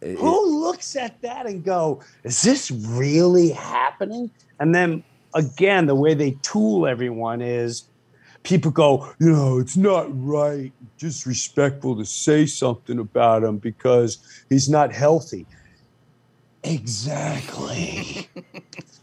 [0.00, 4.30] It- Who looks at that and go, "Is this really happening?"
[4.60, 5.02] And then
[5.34, 7.84] again, the way they tool everyone is
[8.44, 14.68] people go, you know, it's not right, disrespectful to say something about him because he's
[14.68, 15.46] not healthy.
[16.64, 18.28] Exactly.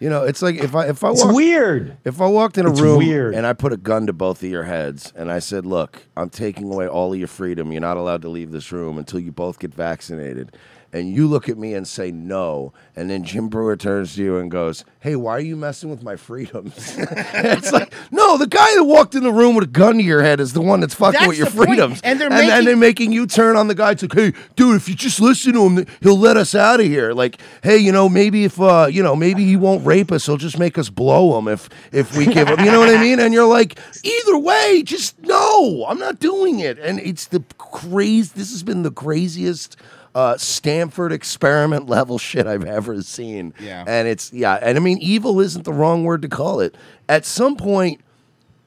[0.00, 1.96] You know, it's like if I if I It's walk, weird.
[2.04, 3.34] if I walked in a It's room weird.
[3.34, 6.30] and I put a gun to both of your heads and I said, "Look, I'm
[6.30, 7.70] taking away all of your freedom.
[7.70, 10.56] You're not allowed to leave this room until you both get vaccinated."
[10.92, 14.38] And you look at me and say no, and then Jim Breuer turns to you
[14.38, 18.74] and goes, "Hey, why are you messing with my freedoms?" it's like, no, the guy
[18.74, 20.94] that walked in the room with a gun to your head is the one that's
[20.94, 21.68] fucking That's with your point.
[21.68, 23.92] freedoms, And they're and, making- they're making you turn on the guy.
[23.92, 26.86] It's like, hey, dude, if you just listen to him, he'll let us out of
[26.86, 27.12] here.
[27.12, 30.26] Like, hey, you know, maybe if uh, you know, maybe he won't rape us.
[30.26, 32.58] He'll just make us blow him if if we give him.
[32.58, 33.20] You know what I mean?
[33.20, 36.80] And you're like, either way, just no, I'm not doing it.
[36.80, 38.32] And it's the crazy.
[38.34, 39.76] This has been the craziest.
[40.14, 43.54] Uh, Stanford experiment level shit I've ever seen.
[43.60, 43.84] Yeah.
[43.86, 44.58] And it's, yeah.
[44.60, 46.74] And I mean, evil isn't the wrong word to call it.
[47.08, 48.00] At some point,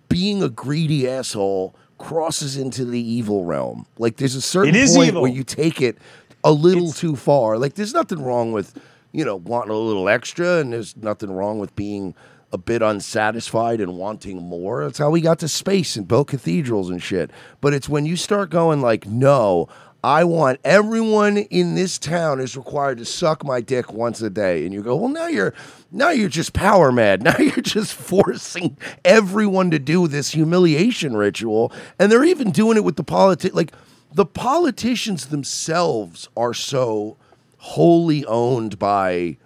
[0.07, 3.85] being a greedy asshole crosses into the evil realm.
[3.97, 5.21] Like there's a certain point evil.
[5.23, 5.97] where you take it
[6.43, 7.57] a little too far.
[7.57, 8.79] Like there's nothing wrong with,
[9.11, 12.13] you know, wanting a little extra, and there's nothing wrong with being
[12.51, 14.83] a bit unsatisfied and wanting more.
[14.83, 17.31] That's how we got to space and built cathedrals and shit.
[17.61, 19.67] But it's when you start going like, no,
[20.03, 24.65] I want everyone in this town is required to suck my dick once a day.
[24.65, 25.53] And you go, well, now you're
[25.91, 27.23] now you're just power mad.
[27.23, 31.71] Now you're just forcing everyone to do this humiliation ritual.
[31.97, 33.71] And they're even doing it with the politi like
[34.11, 37.17] the politicians themselves are so
[37.57, 39.37] wholly owned by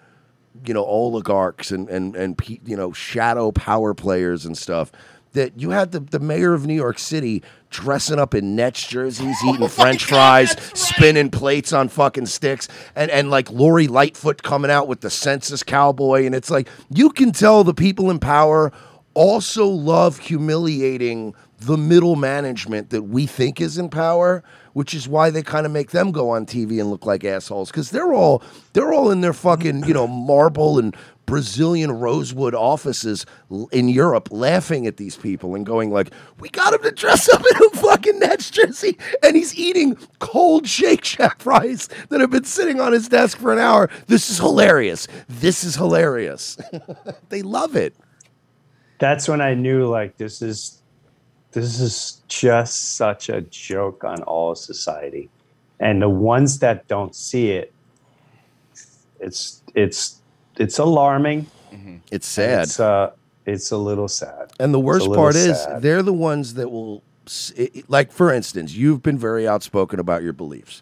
[0.66, 4.92] you know oligarchs and and and you know shadow power players and stuff
[5.38, 9.38] that you had the, the mayor of New York City dressing up in Nets jerseys,
[9.46, 14.88] eating French fries, spinning plates on fucking sticks, and, and like Lori Lightfoot coming out
[14.88, 16.26] with the census cowboy.
[16.26, 18.72] And it's like, you can tell the people in power
[19.14, 24.44] also love humiliating the middle management that we think is in power
[24.78, 27.72] which is why they kind of make them go on TV and look like assholes
[27.72, 28.44] because they're all
[28.74, 33.26] they're all in their fucking you know marble and Brazilian rosewood offices
[33.72, 37.42] in Europe laughing at these people and going like we got him to dress up
[37.42, 42.44] in a fucking Nets jersey and he's eating cold Shake Shack fries that have been
[42.44, 43.90] sitting on his desk for an hour.
[44.06, 45.08] This is hilarious.
[45.28, 46.58] This is hilarious.
[47.30, 47.96] They love it.
[49.00, 50.82] That's when I knew like this is
[51.52, 55.30] this is just such a joke on all of society.
[55.80, 57.74] And the ones that don't see it,
[59.20, 60.22] it's it's
[60.58, 61.48] it's alarming.
[62.12, 63.12] it's sad It's uh
[63.46, 64.52] it's a little sad.
[64.60, 68.12] And the worst little part is, they're the ones that will, s- i- i- like
[68.12, 70.82] for instance, you've been very outspoken about your beliefs.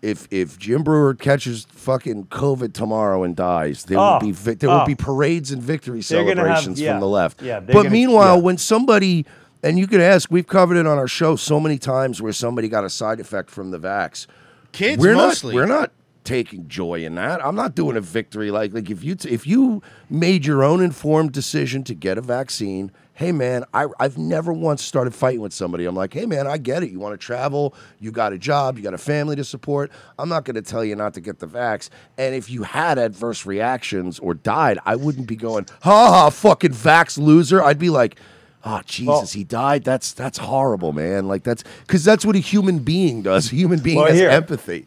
[0.00, 4.54] If if Jim Breuer catches fucking COVID tomorrow and dies, there Oh, will be vi-
[4.54, 4.86] there will oh.
[4.86, 7.42] be parades and victory They're gonna have- celebrations yeah, from the left.
[7.42, 8.42] yeah, but gonna- meanwhile, yeah.
[8.42, 9.26] when somebody
[9.62, 12.68] and you could ask, we've covered it on our show so many times where somebody
[12.68, 14.26] got a side effect from the vax.
[14.72, 15.54] Kids we're mostly.
[15.54, 15.92] not we're not
[16.24, 17.44] taking joy in that.
[17.44, 20.82] I'm not doing a victory like like if you t- if you made your own
[20.82, 22.90] informed decision to get a vaccine.
[23.14, 25.84] Hey man, I, I've never once started fighting with somebody.
[25.84, 26.90] I'm like, hey man, I get it.
[26.90, 29.92] You want to travel, you got a job, you got a family to support.
[30.18, 31.90] I'm not going to tell you not to get the vax.
[32.16, 36.72] And if you had adverse reactions or died, I wouldn't be going, ha ha, fucking
[36.72, 37.62] vax loser.
[37.62, 38.18] I'd be like,
[38.64, 39.84] oh Jesus, he died.
[39.84, 41.28] That's that's horrible, man.
[41.28, 43.52] Like that's because that's what a human being does.
[43.52, 44.86] A human being Well, has here- empathy.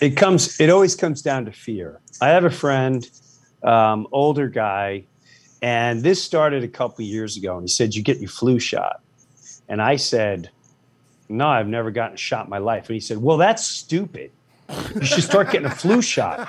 [0.00, 3.08] it comes it always comes down to fear i have a friend
[3.62, 5.04] um, older guy
[5.62, 9.00] and this started a couple years ago and he said you get your flu shot
[9.68, 10.50] and i said
[11.28, 14.30] no i've never gotten a shot in my life and he said well that's stupid
[14.94, 16.48] you should start getting a flu shot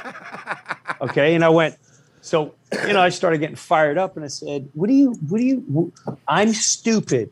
[1.02, 1.76] okay and i went
[2.24, 2.56] so
[2.88, 5.44] you know i started getting fired up and i said what do you what do
[5.44, 5.94] you
[6.28, 7.30] i'm stupid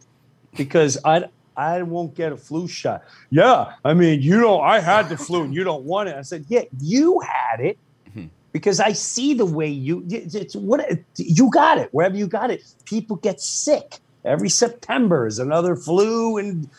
[0.55, 1.23] because i
[1.57, 3.03] I won't get a flu shot.
[3.29, 6.15] Yeah, I mean, you know, I had the flu and you don't want it.
[6.15, 7.77] I said, yeah, you had it
[8.09, 8.27] mm-hmm.
[8.53, 10.03] because I see the way you.
[10.09, 12.63] It's it's what you got it wherever you got it.
[12.85, 16.69] People get sick every September is another flu and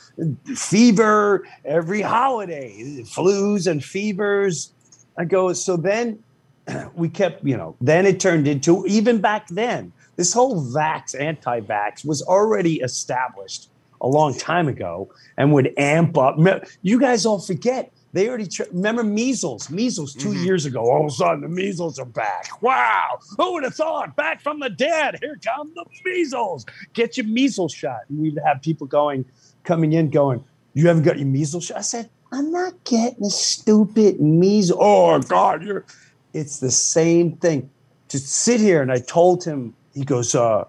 [0.57, 1.47] fever.
[1.65, 4.73] Every holiday, flus and fevers.
[5.19, 5.53] I go.
[5.53, 6.23] So then
[6.95, 7.77] we kept, you know.
[7.81, 9.93] Then it turned into even back then.
[10.17, 13.69] This whole vax, anti-vax, was already established
[14.01, 16.39] a long time ago and would amp up.
[16.83, 17.93] You guys all forget.
[18.13, 19.71] They already tr- remember measles.
[19.71, 20.45] Measles 2 mm-hmm.
[20.45, 20.81] years ago.
[20.81, 22.61] All of a sudden, the measles are back.
[22.61, 23.19] Wow!
[23.39, 24.15] Who would have thought?
[24.17, 25.19] Back from the dead.
[25.23, 26.67] Here come the measles.
[26.93, 28.01] Get your measles shot.
[28.11, 29.25] And we'd have people going,
[29.65, 30.45] coming in, going,
[30.75, 35.19] "You haven't got your measles shot." I said, "I'm not getting a stupid measles." Oh
[35.21, 35.87] God, you're.
[36.33, 37.71] It's the same thing.
[38.09, 40.65] To sit here and I told him, he goes, uh,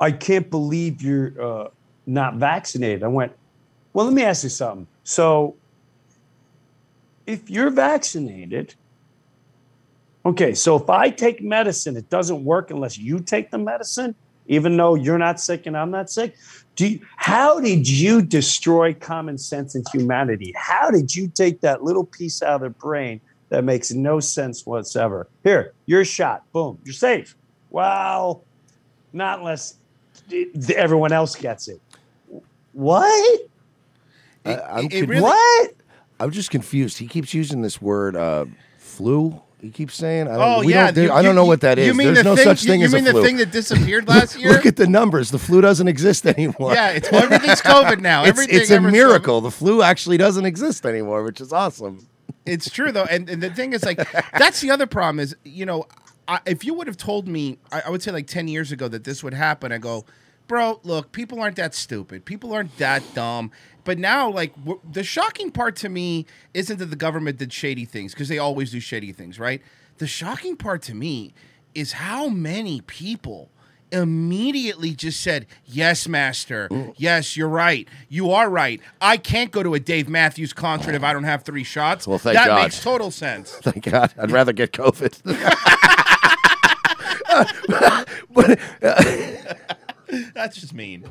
[0.00, 1.68] "I can't believe you're." Uh,
[2.10, 3.02] not vaccinated.
[3.02, 3.32] I went,
[3.92, 4.86] well, let me ask you something.
[5.04, 5.56] So,
[7.26, 8.74] if you're vaccinated,
[10.26, 14.14] okay, so if I take medicine, it doesn't work unless you take the medicine,
[14.46, 16.34] even though you're not sick and I'm not sick.
[16.74, 20.52] Do you, how did you destroy common sense and humanity?
[20.56, 23.20] How did you take that little piece out of their brain
[23.50, 25.28] That makes no sense whatsoever.
[25.44, 26.44] Here, your shot.
[26.52, 27.36] Boom, you're safe.
[27.70, 28.42] Well,
[29.12, 29.76] not unless
[30.76, 31.80] everyone else gets it.
[32.72, 33.40] What?
[34.44, 35.72] I, I'm it con- really- What?
[36.20, 36.98] I'm just confused.
[36.98, 38.44] He keeps using this word uh,
[38.78, 39.40] flu.
[39.60, 40.26] He keeps saying.
[40.28, 41.86] I don't, Oh we yeah, don't, there- you- I don't you- know what that is.
[41.88, 44.06] You mean There's the no thing, such thing you as mean the thing that disappeared
[44.08, 44.52] last year?
[44.52, 45.30] Look at the numbers.
[45.30, 46.72] The flu doesn't exist anymore.
[46.74, 48.22] yeah, it's everything's COVID now.
[48.24, 48.96] it's, Everything it's a ever is COVID.
[48.96, 49.40] miracle.
[49.40, 52.06] The flu actually doesn't exist anymore, which is awesome.
[52.46, 53.98] It's true though, and, and the thing is, like,
[54.32, 55.86] that's the other problem is, you know,
[56.26, 58.88] I, if you would have told me, I, I would say like ten years ago
[58.88, 60.04] that this would happen, I go,
[60.46, 63.50] bro, look, people aren't that stupid, people aren't that dumb.
[63.84, 67.84] But now, like, w- the shocking part to me isn't that the government did shady
[67.84, 69.62] things because they always do shady things, right?
[69.98, 71.34] The shocking part to me
[71.74, 73.50] is how many people
[73.92, 76.68] immediately just said, Yes, master.
[76.68, 76.94] Mm.
[76.96, 77.88] Yes, you're right.
[78.08, 78.80] You are right.
[79.00, 82.06] I can't go to a Dave Matthews concert if I don't have three shots.
[82.06, 82.62] Well, thank that God.
[82.62, 83.52] makes total sense.
[83.62, 84.12] Thank God.
[84.18, 85.20] I'd rather get COVID.
[88.32, 88.58] but
[90.34, 91.08] That's just mean.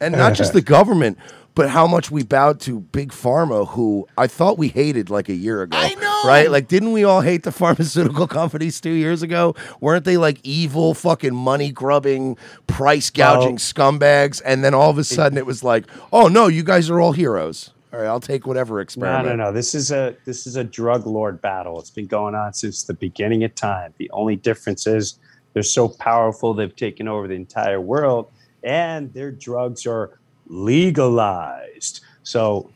[0.00, 1.18] and not just the government,
[1.54, 5.34] but how much we bowed to big pharma, who I thought we hated like a
[5.34, 5.76] year ago.
[5.78, 6.22] I know.
[6.26, 6.50] right?
[6.50, 9.54] Like, didn't we all hate the pharmaceutical companies two years ago?
[9.80, 12.36] Weren't they like evil, fucking money grubbing,
[12.66, 14.42] price gouging Well- scumbags?
[14.44, 17.12] And then all of a sudden, it was like, oh no, you guys are all
[17.12, 17.70] heroes.
[17.92, 19.24] All right, I'll take whatever experiment.
[19.26, 19.52] No, no, no.
[19.52, 21.78] This is a this is a drug lord battle.
[21.78, 23.94] It's been going on since the beginning of time.
[23.98, 25.20] The only difference is
[25.52, 28.32] they're so powerful they've taken over the entire world,
[28.64, 32.00] and their drugs are legalized.
[32.22, 32.70] So,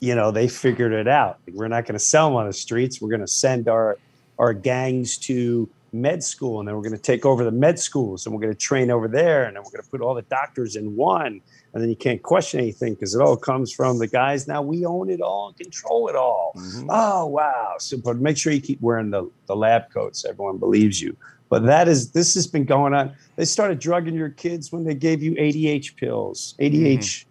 [0.00, 1.38] you know, they figured it out.
[1.52, 3.00] We're not going to sell them on the streets.
[3.00, 3.98] We're going to send our
[4.38, 8.26] our gangs to med school, and then we're going to take over the med schools,
[8.26, 10.22] and we're going to train over there, and then we're going to put all the
[10.22, 11.40] doctors in one
[11.72, 14.46] and then you can't question anything because it all comes from the guys.
[14.46, 16.52] Now we own it all and control it all.
[16.56, 16.88] Mm-hmm.
[16.90, 17.76] Oh wow!
[17.78, 20.24] So, but make sure you keep wearing the the lab coats.
[20.24, 21.16] Everyone believes you.
[21.52, 23.14] But that is this has been going on.
[23.36, 26.54] They started drugging your kids when they gave you ADH pills.
[26.58, 27.26] ADH.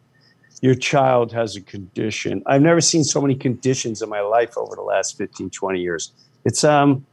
[0.61, 2.43] Your child has a condition.
[2.45, 6.11] I've never seen so many conditions in my life over the last 15, 20 years.
[6.45, 7.03] It's um,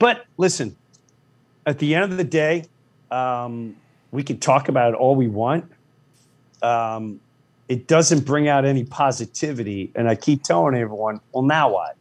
[0.00, 0.74] but listen,
[1.66, 2.64] at the end of the day,
[3.12, 3.76] um,
[4.10, 5.70] we can talk about it all we want
[6.62, 7.20] um,
[7.68, 9.92] it doesn't bring out any positivity.
[9.94, 11.96] And I keep telling everyone, well, now what?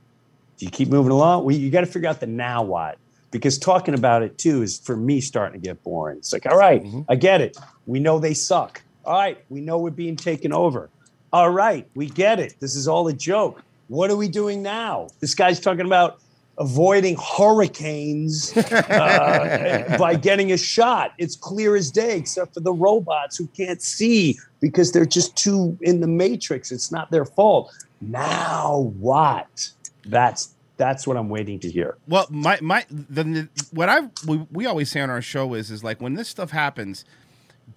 [0.57, 1.45] Do you keep moving along?
[1.45, 2.97] Well, you got to figure out the now what.
[3.31, 6.17] Because talking about it too is for me starting to get boring.
[6.17, 7.57] It's like, all right, I get it.
[7.85, 8.81] We know they suck.
[9.05, 10.89] All right, we know we're being taken over.
[11.31, 12.55] All right, we get it.
[12.59, 13.61] This is all a joke.
[13.87, 15.09] What are we doing now?
[15.19, 16.19] This guy's talking about
[16.59, 21.13] avoiding hurricanes uh, by getting a shot.
[21.17, 25.77] It's clear as day, except for the robots who can't see because they're just too
[25.81, 26.71] in the matrix.
[26.71, 27.73] It's not their fault.
[28.01, 29.69] Now what?
[30.05, 31.99] That's that's what I'm waiting to hear.
[32.07, 35.71] Well, my my the, the what I we, we always say on our show is
[35.71, 37.05] is like when this stuff happens,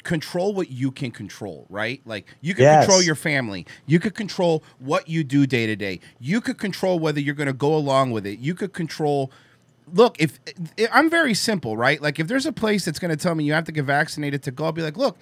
[0.04, 2.02] control what you can control, right?
[2.06, 2.78] Like you can Yes.
[2.78, 6.98] control your family, you could control what you do day to day, you could control
[6.98, 9.32] whether you're going to go along with it, you could control.
[9.92, 10.40] Look, if,
[10.78, 12.00] if I'm very simple, right?
[12.02, 14.42] Like if there's a place that's going to tell me you have to get vaccinated
[14.44, 15.18] to go, I'll be like, look,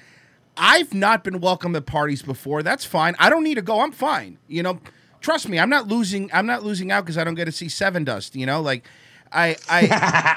[0.56, 2.62] I've not been welcome at parties before.
[2.62, 3.16] That's fine.
[3.18, 3.80] I don't need to go.
[3.80, 4.38] I'm fine.
[4.48, 4.80] You know,
[5.20, 5.58] trust me.
[5.58, 6.30] I'm not losing.
[6.32, 8.34] I'm not losing out because I don't get to see Sevendust.
[8.34, 8.84] You know, like
[9.32, 10.36] I, I.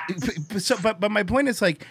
[0.49, 1.85] but, so, but but my point is like.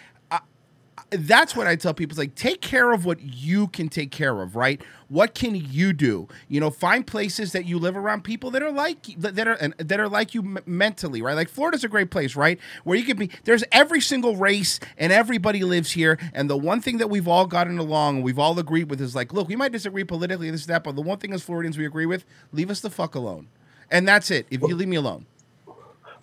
[1.11, 2.13] That's what I tell people.
[2.13, 4.81] It's like take care of what you can take care of, right?
[5.09, 6.29] What can you do?
[6.49, 9.75] You know, find places that you live around people that are like that are and
[9.79, 11.35] that are like you mentally, right?
[11.35, 12.59] Like Florida's a great place, right?
[12.85, 13.31] Where you can be.
[13.45, 16.19] There's every single race and everybody lives here.
[16.33, 19.15] And the one thing that we've all gotten along and we've all agreed with is
[19.15, 21.77] like, look, we might disagree politically, this and that, but the one thing as Floridians
[21.77, 23.49] we agree with, leave us the fuck alone,
[23.91, 24.47] and that's it.
[24.51, 25.27] If you leave me alone,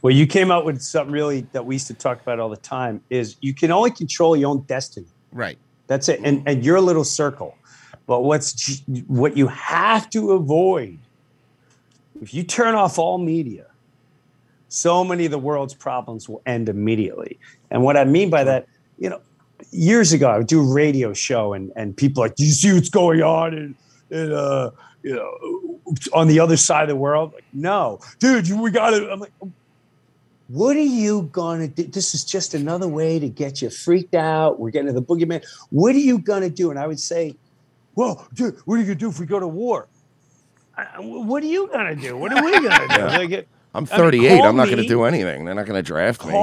[0.01, 2.57] Well, you came out with something really that we used to talk about all the
[2.57, 5.07] time is you can only control your own destiny.
[5.31, 5.57] right?
[5.87, 6.21] That's it.
[6.23, 7.55] And and your little circle.
[8.05, 10.99] But what's what you have to avoid
[12.21, 13.67] if you turn off all media,
[14.67, 17.39] so many of the world's problems will end immediately.
[17.71, 19.21] And what I mean by that, you know,
[19.71, 22.73] years ago I would do a radio show and and people like, do you see
[22.73, 23.75] what's going on in,
[24.09, 24.71] in uh
[25.03, 25.79] you know
[26.13, 27.33] on the other side of the world?
[27.33, 29.11] Like, no, dude, we got to.
[29.11, 29.33] I'm like,
[30.49, 31.83] what are you gonna do?
[31.83, 34.59] This is just another way to get you freaked out.
[34.59, 35.43] We're getting to the boogeyman.
[35.69, 36.71] What are you gonna do?
[36.71, 37.35] And I would say,
[37.95, 39.87] well, dude, what are you gonna do if we go to war?
[40.75, 42.17] I- What are you gonna do?
[42.17, 43.03] What are we gonna do?
[43.35, 44.41] Like, I'm I mean, 38.
[44.41, 45.45] I'm not going to do anything.
[45.45, 46.33] They're not going to draft me.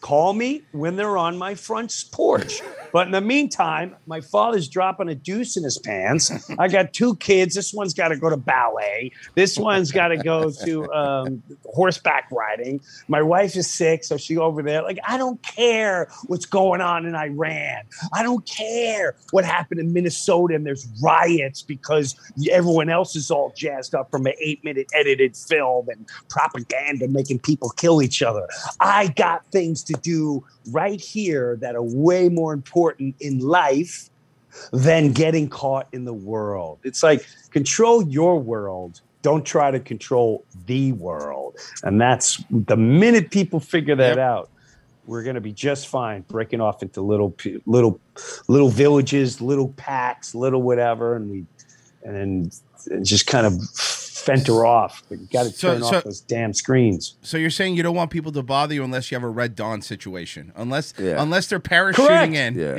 [0.00, 2.62] Call me when they're on my front porch.
[2.92, 6.50] But in the meantime, my father's dropping a deuce in his pants.
[6.58, 7.54] I got two kids.
[7.54, 9.12] This one's got to go to ballet.
[9.34, 12.80] This one's got to go to um, horseback riding.
[13.08, 14.82] My wife is sick, so she over there.
[14.82, 17.82] Like, I don't care what's going on in Iran.
[18.12, 22.16] I don't care what happened in Minnesota and there's riots because
[22.50, 27.38] everyone else is all jazzed up from an eight minute edited film and propaganda making
[27.38, 28.46] people kill each other.
[28.80, 34.10] I got things to do right here that are way more important in life
[34.72, 36.78] than getting caught in the world.
[36.82, 39.00] It's like control your world.
[39.22, 41.56] Don't try to control the world.
[41.82, 44.18] And that's the minute people figure that Yep.
[44.18, 44.50] out,
[45.06, 48.00] we're going to be just fine breaking off into little little
[48.48, 51.46] little villages, little packs, little whatever and we
[52.02, 52.50] and
[52.90, 53.54] then just kind of
[54.26, 55.02] fend her off.
[55.08, 57.14] But you got to So- turn so- off those damn screens.
[57.22, 59.54] So you're saying you don't want people to bother you unless you have a Red
[59.54, 61.22] Dawn situation, unless Yeah.
[61.22, 62.32] unless they're parachuting Correct.
[62.34, 62.54] in.
[62.58, 62.76] Yeah.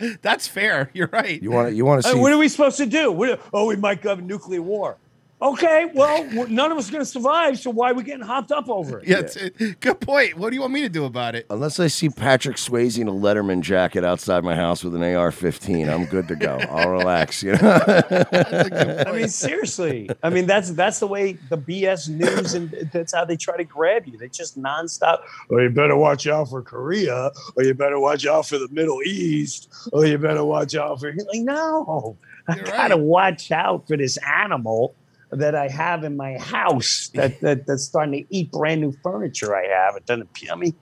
[0.00, 0.90] Yeah, that's fair.
[0.92, 1.42] You're right.
[1.42, 3.10] You want to you want to Hey, see what are we supposed to do?
[3.10, 4.96] What, oh, we might have a nuclear war.
[5.42, 8.52] Okay, well, none of us are going to survive, so why are we getting hopped
[8.52, 9.08] up over it?
[9.08, 10.36] yeah, it's- good point.
[10.38, 11.46] What do you want me to do about it?
[11.50, 15.92] Unless I see Patrick Swayze in a Letterman jacket outside my house with an AR-15,
[15.92, 16.58] I'm good to go.
[16.70, 17.42] I'll relax.
[17.42, 17.58] You know.
[19.06, 20.08] I mean, seriously.
[20.22, 23.64] I mean, that's that's the way the BS news and that's how they try to
[23.64, 24.16] grab you.
[24.18, 25.22] They just nonstop.
[25.50, 29.02] Oh, you better watch out for Korea, or you better watch out for the Middle
[29.02, 31.12] East, or you better watch out for.
[31.12, 32.16] Like, no,
[32.46, 33.02] I You're gotta right.
[33.02, 34.94] watch out for this animal
[35.32, 39.56] that I have in my house that, that that's starting to eat brand new furniture
[39.56, 39.96] I have.
[39.96, 40.28] It doesn't.
[40.50, 40.74] I mean,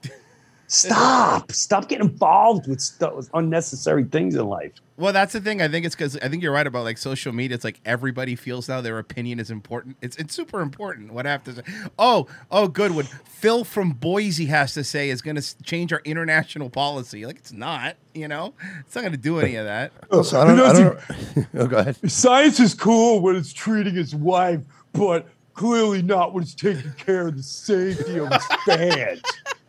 [0.71, 4.71] stop, stop getting involved with stuff, with unnecessary things in life.
[4.97, 5.61] Well, that's the thing.
[5.61, 7.55] I think it's because I think you're right about like social media.
[7.55, 9.97] It's like everybody feels now their opinion is important.
[10.01, 11.11] It's it's super important.
[11.11, 11.61] What I have to say.
[11.97, 12.91] Oh, oh, good.
[12.91, 17.25] What Phil from Boise has to say is going to change our international policy.
[17.25, 17.95] Like it's not.
[18.13, 19.91] You know, it's not going to do any of that.
[20.11, 22.11] Oh, also, I don't, I don't, oh, go ahead.
[22.11, 24.59] Science is cool when it's treating its wife,
[24.91, 29.21] but clearly not when it's taking care of the safety of its fans.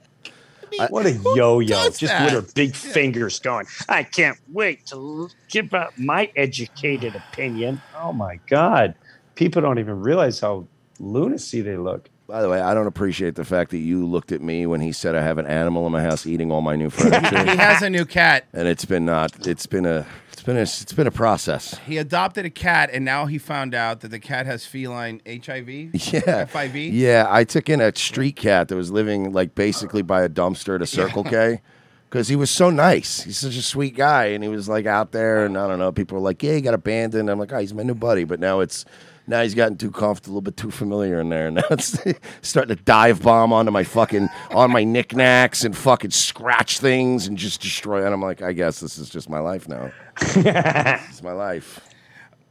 [0.88, 1.84] what a yo-yo!
[1.90, 2.24] Just that?
[2.24, 3.66] with her big fingers going.
[3.88, 7.80] I can't wait to give out my educated opinion.
[7.96, 8.94] Oh my god!
[9.34, 10.66] People don't even realize how
[10.98, 12.08] lunacy they look.
[12.32, 14.90] By the way, I don't appreciate the fact that you looked at me when he
[14.90, 17.82] said I have an animal in my house eating all my new furniture, He has
[17.82, 18.46] a new cat.
[18.54, 19.46] and it's been not.
[19.46, 20.06] It's been a.
[20.32, 20.62] It's been a.
[20.62, 21.78] It's been a process.
[21.84, 25.68] He adopted a cat, and now he found out that the cat has feline HIV.
[25.68, 26.46] Yeah.
[26.46, 26.88] FIV.
[26.94, 30.74] Yeah, I took in a street cat that was living like basically by a dumpster
[30.76, 31.60] at a Circle K
[32.08, 33.24] because he was so nice.
[33.24, 35.92] He's such a sweet guy, and he was like out there, and I don't know.
[35.92, 38.40] People were like, "Yeah, he got abandoned." I'm like, "Oh, he's my new buddy," but
[38.40, 38.86] now it's.
[39.32, 41.46] Now he's gotten too comfortable, a little bit too familiar in there.
[41.46, 41.96] and Now it's
[42.42, 47.38] starting to dive bomb onto my fucking on my knickknacks and fucking scratch things and
[47.38, 48.04] just destroy.
[48.04, 49.90] And I'm like, I guess this is just my life now.
[50.20, 51.80] it's my life.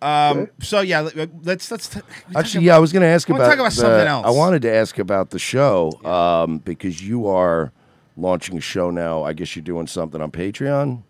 [0.02, 0.48] Um.
[0.60, 1.88] So yeah, let- let's let's.
[1.88, 2.00] T-
[2.36, 3.48] Actually, yeah, I was going to ask about.
[3.48, 4.26] talk about the- something else.
[4.26, 7.72] I wanted to ask about the show um, because you are
[8.18, 9.22] launching a show now.
[9.22, 11.04] I guess you're doing something on Patreon.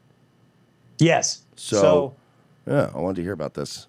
[1.00, 1.44] Yes.
[1.56, 2.16] So, so
[2.68, 3.88] yeah, I wanted to hear about this.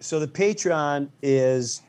[0.00, 1.82] So the Patreon is.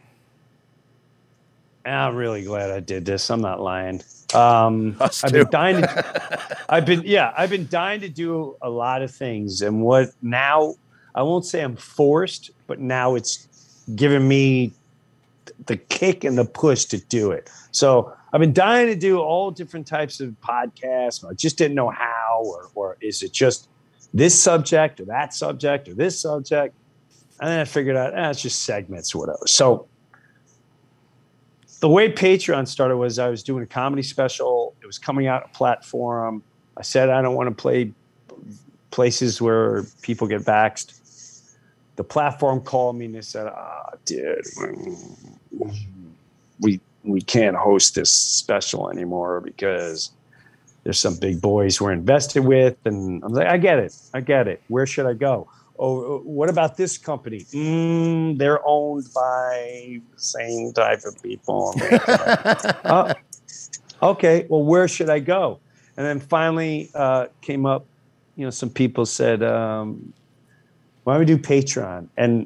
[1.83, 3.29] I'm really glad I did this.
[3.31, 4.03] I'm not lying.
[4.35, 6.57] Um, I've been dying to.
[6.69, 7.33] I've been yeah.
[7.35, 10.75] I've been dying to do a lot of things, and what now?
[11.15, 13.47] I won't say I'm forced, but now it's
[13.95, 14.71] giving me
[15.65, 17.49] the kick and the push to do it.
[17.71, 21.27] So I've been dying to do all different types of podcasts.
[21.29, 23.67] I just didn't know how, or or is it just
[24.13, 26.75] this subject or that subject or this subject?
[27.41, 29.47] And then I figured out, eh, it's just segments whatever.
[29.47, 29.87] So
[31.79, 34.75] the way Patreon started was I was doing a comedy special.
[34.81, 36.43] It was coming out a platform.
[36.77, 37.91] I said I don't want to play
[38.91, 40.99] places where people get vaxxed.
[41.95, 44.45] The platform called me and they said, "Ah, dude,
[46.59, 50.11] we we can't host this special anymore because
[50.83, 54.47] there's some big boys we're invested with." And I'm like, "I get it, I get
[54.47, 54.61] it.
[54.67, 55.49] Where should I go?"
[55.83, 57.39] Oh, what about this company?
[57.39, 61.73] Mm, they're owned by the same type of people.
[62.85, 63.11] oh,
[64.03, 65.59] okay, well, where should I go?
[65.97, 67.87] And then finally uh, came up,
[68.35, 70.13] you know, some people said, um,
[71.03, 72.09] why don't we do Patreon?
[72.15, 72.45] And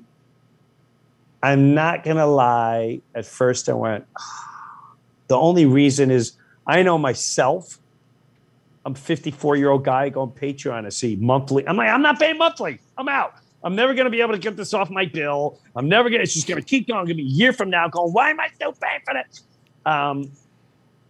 [1.43, 3.01] I'm not going to lie.
[3.13, 4.07] At first, I went,
[5.27, 7.79] the only reason is I know myself.
[8.86, 11.67] I'm a 54 year old guy going Patreon to see monthly.
[11.67, 12.79] I'm like, I'm not paying monthly.
[12.97, 13.33] I'm out.
[13.63, 15.59] I'm never going to be able to get this off my bill.
[15.75, 17.05] I'm never going to, it's just going to keep going.
[17.05, 19.91] Going to be a year from now going, why am I still paying for that?
[19.91, 20.31] Um,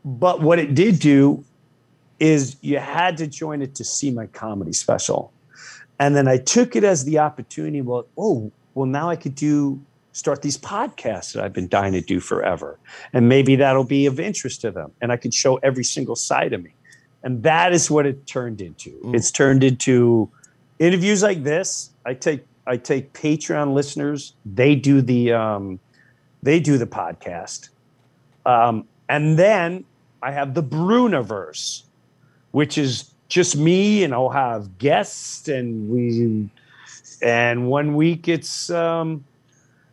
[0.06, 1.44] but what it did do
[2.20, 5.34] is you had to join it to see my comedy special.
[6.00, 7.82] And then I took it as the opportunity.
[7.82, 9.82] Well, oh, well, now I could do
[10.14, 12.80] start these podcasts that I've been dying to do forever.
[13.12, 14.92] And maybe that'll be of interest to them.
[15.02, 16.75] And I could show every single side of me.
[17.26, 18.98] And that is what it turned into.
[19.06, 20.30] It's turned into
[20.78, 21.90] interviews like this.
[22.06, 24.34] I take I take Patreon listeners.
[24.46, 25.80] They do the um,
[26.44, 27.70] they do the podcast.
[28.46, 29.86] Um, and then
[30.22, 31.84] I have the Breuniverse,
[32.52, 36.50] which is just me, and I'll have guests, and we,
[37.24, 39.26] and one week it's um,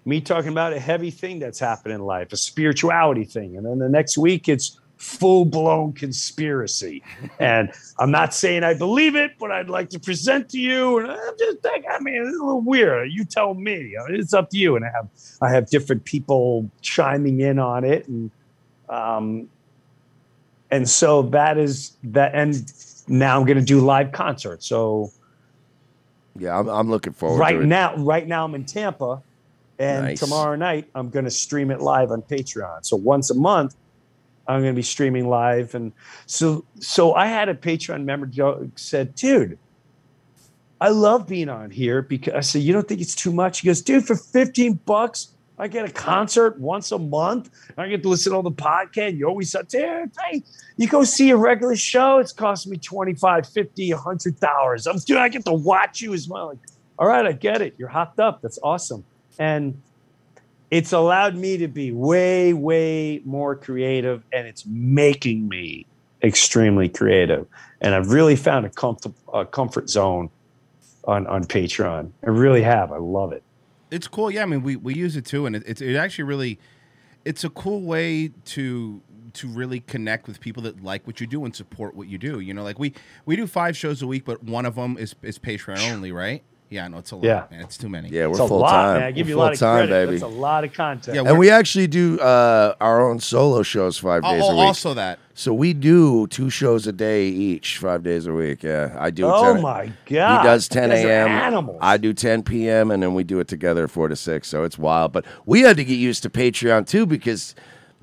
[0.05, 3.79] me talking about a heavy thing that's happened in life, a spirituality thing, and then
[3.79, 7.03] the next week it's full blown conspiracy.
[7.41, 10.99] and I'm not saying I believe it, but I'd like to present to you.
[10.99, 13.11] And I'm just, like, I mean, it's a little weird.
[13.11, 13.97] You tell me.
[14.11, 14.77] It's up to you.
[14.77, 15.09] And I have,
[15.43, 18.31] I have different people chiming in on it, and
[18.89, 19.49] um,
[20.71, 22.35] and so that is that.
[22.35, 22.55] And
[23.09, 24.67] now I'm going to do live concerts.
[24.67, 25.11] So
[26.39, 27.67] Yeah, I'm, I'm looking forward right to it.
[27.67, 29.21] now, right now I'm in Tampa,
[29.81, 30.21] and Nice.
[30.21, 32.85] tomorrow night I'm going to stream it live on Patreon.
[32.87, 33.75] So once a month,
[34.47, 35.93] I'm going to be streaming live, and
[36.27, 38.29] so so I had a Patreon member
[38.77, 39.59] said, "Dude,
[40.81, 43.67] I love being on here because I said you don't think it's too much." He
[43.67, 45.29] goes, "Dude, for 15 bucks."
[45.59, 47.51] I get a concert once a month.
[47.79, 49.17] I get to listen to all the podcast.
[49.17, 50.43] You always say, dude, hey,
[50.77, 54.87] you go see a regular show, it's costing me 25 50 $100.
[54.91, 56.49] I'm dude, I get to watch you as well.
[56.49, 56.59] Like,
[56.99, 57.75] all right, I get it.
[57.79, 58.43] You're hopped up.
[58.43, 59.05] That's awesome.
[59.39, 59.81] And
[60.73, 65.85] it's allowed me to be way, way more creative, and it's making me
[66.23, 67.47] extremely creative.
[67.83, 70.31] And I've really found a, comfort, a comfort zone
[71.05, 72.11] on, on Patreon.
[72.25, 72.91] I really have.
[72.91, 73.43] I love it.
[73.91, 74.31] it's cool.
[74.31, 76.59] Yeah, I mean, we, we use it too, and it, it's it actually really,
[77.27, 79.03] it's a cool way to
[79.35, 82.41] to really connect with people that like what you do and support what you do.
[82.41, 82.95] You know, like we
[83.27, 86.43] we do five shows a week, but one of them is is Patreon only, right?
[86.73, 87.25] Yeah, no, it's a lot.
[87.25, 87.45] Yeah.
[87.51, 87.61] man.
[87.61, 88.09] It's too many.
[88.09, 88.95] Yeah, we're It's a full lot, time.
[89.01, 89.03] man.
[89.09, 90.07] I give We're you a lot of full-time, credit.
[90.07, 90.19] baby.
[90.19, 91.15] That's a lot of content.
[91.15, 94.51] Yeah, and we're- we actually do uh, our own solo shows five Oh, days oh,
[94.53, 94.65] a week.
[94.67, 95.19] also that.
[95.35, 98.63] So we do two shows a day each, five days a week.
[98.63, 99.25] Yeah, I do.
[99.27, 100.41] oh 10 my god!
[100.43, 101.29] He does 10 You guys are a.m.
[101.29, 101.79] Animals.
[101.81, 102.91] I do 10 p.m.
[102.91, 104.49] and then we do it together four to six.
[104.49, 105.13] So it's wild.
[105.13, 107.55] But we had to get used to Patreon too because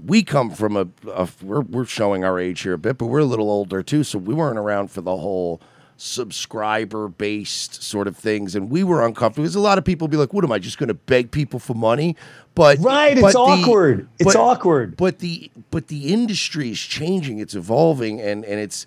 [0.03, 3.19] we come from a, a we're we're showing our age here a bit, but we're
[3.19, 4.03] a little older too.
[4.03, 5.61] So we weren't around for the whole
[6.01, 10.17] subscriber based sort of things, and we were uncomfortable because a lot of people be
[10.17, 12.15] like, "What am I just going to beg people for money?"
[12.55, 14.07] But Right, but it's awkward.
[14.19, 14.97] It's awkward.
[14.97, 17.39] But the but the industry is changing.
[17.39, 18.85] It's evolving, and and it's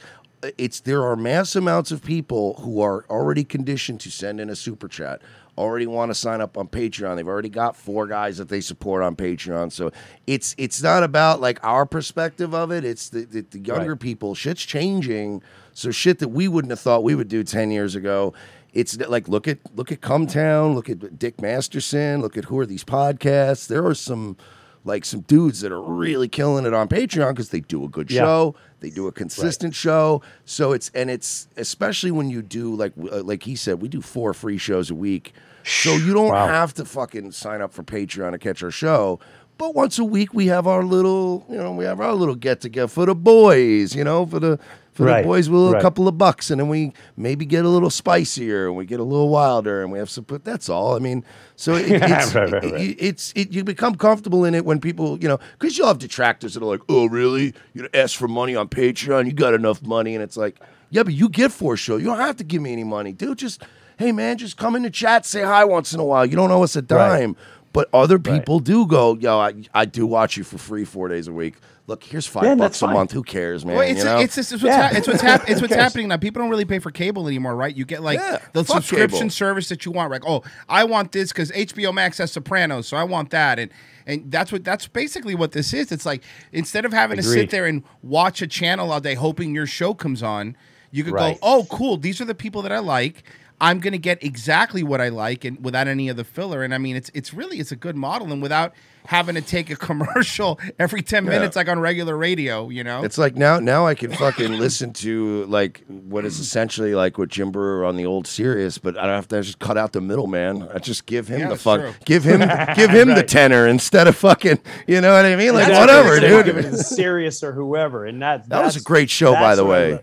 [0.59, 4.57] it's there are mass amounts of people who are already conditioned to send in a
[4.57, 5.21] super chat.
[5.59, 7.17] Already want to sign up on Patreon.
[7.17, 9.71] They've already got four guys that they support on Patreon.
[9.71, 9.93] So
[10.27, 12.85] it's it's not about like our perspective of it.
[12.87, 14.01] It's the the, the younger Right.
[14.01, 14.35] people.
[14.35, 15.43] Shit's changing.
[15.73, 18.35] So shit that we wouldn't have thought we would do ten years ago.
[18.73, 22.59] It's like look at look at Cum Town, look at Dick Masterson, look at who
[22.59, 23.66] are these podcasts.
[23.66, 24.37] There are some
[24.85, 28.11] like some dudes that are really killing it on Patreon because they do a good
[28.11, 28.23] Yeah.
[28.23, 30.23] show, they do a consistent show.
[30.45, 34.01] So it's and it's especially when you do like uh, like he said, we do
[34.01, 35.35] four free shows a week.
[35.64, 36.47] So you don't Wow.
[36.49, 39.20] have to fucking sign up for Patreon to catch our show.
[39.59, 42.61] But once a week we have our little, you know, we have our little get
[42.62, 44.59] together for the boys, you know, for the
[45.03, 45.82] for Right, the boys with a right.
[45.82, 49.05] couple of bucks, and then we maybe get a little spicier and we get a
[49.05, 50.24] little wilder, and we have some.
[50.24, 50.94] But that's all.
[50.96, 51.24] I mean,
[51.57, 52.80] so it, it's Right, right, it- right.
[52.80, 55.98] it- it's it, you become comfortable in it when people, you know, because you'll have
[55.98, 57.55] detractors that are like, "Oh, really?
[57.74, 59.26] You ask for money on Patreon?
[59.26, 61.96] You got enough money?" And it's like, "Yeah, but you get four show.
[61.96, 63.38] You don't have to give me any money, dude.
[63.38, 63.62] Just
[63.98, 66.24] hey, man, just come in the chat, say hi once in a while.
[66.26, 66.88] You don't owe us a Right.
[66.88, 67.36] dime."
[67.73, 71.27] But other people do go, "Yo, I, I do watch you for free four days
[71.29, 71.55] a week.
[71.87, 72.95] Look, here's five Yeah, bucks a fine.
[72.95, 73.12] month.
[73.12, 73.77] Who cares, man?
[73.77, 74.18] Well, it's, you know?
[74.18, 74.83] it's, it's, it's what's, Yeah.
[74.89, 76.16] hap- it's what's, hap- it's what's happening now.
[76.16, 77.75] People don't really pay for cable anymore, right?
[77.75, 79.31] You get like Yeah, the subscription cable.
[79.31, 80.11] service that you want.
[80.11, 83.70] Like, oh, I want this because HBO Max has Sopranos, so I want that, and
[84.07, 85.91] and that's what that's basically what this is.
[85.91, 89.55] It's like instead of having to sit there and watch a channel all day hoping
[89.55, 90.57] your show comes on,
[90.93, 91.41] you could Right.
[91.41, 93.25] go, oh, cool, these are the people that I like.
[93.63, 96.63] I'm gonna get exactly what I like and without any of the filler.
[96.65, 98.75] And I mean, it's it's really it's a good model, and without
[99.07, 102.69] having to take a commercial every ten minutes like on regular radio.
[102.69, 106.95] You know, It's like now now I can fucking listen to like what is essentially
[106.97, 109.79] like what Jim Breuer on the old Sirius, but I don't have to just cut
[109.79, 110.69] out the middleman.
[110.75, 111.95] I just give him Yeah, the fuck true.
[112.05, 112.41] give him
[112.75, 114.59] give him the tenor instead of fucking
[114.89, 115.55] you know what I mean?
[115.55, 116.73] Like That's whatever, what they give it dude.
[116.73, 119.93] to Sirius or whoever, and that That was a great show, by the what I
[119.93, 120.01] way.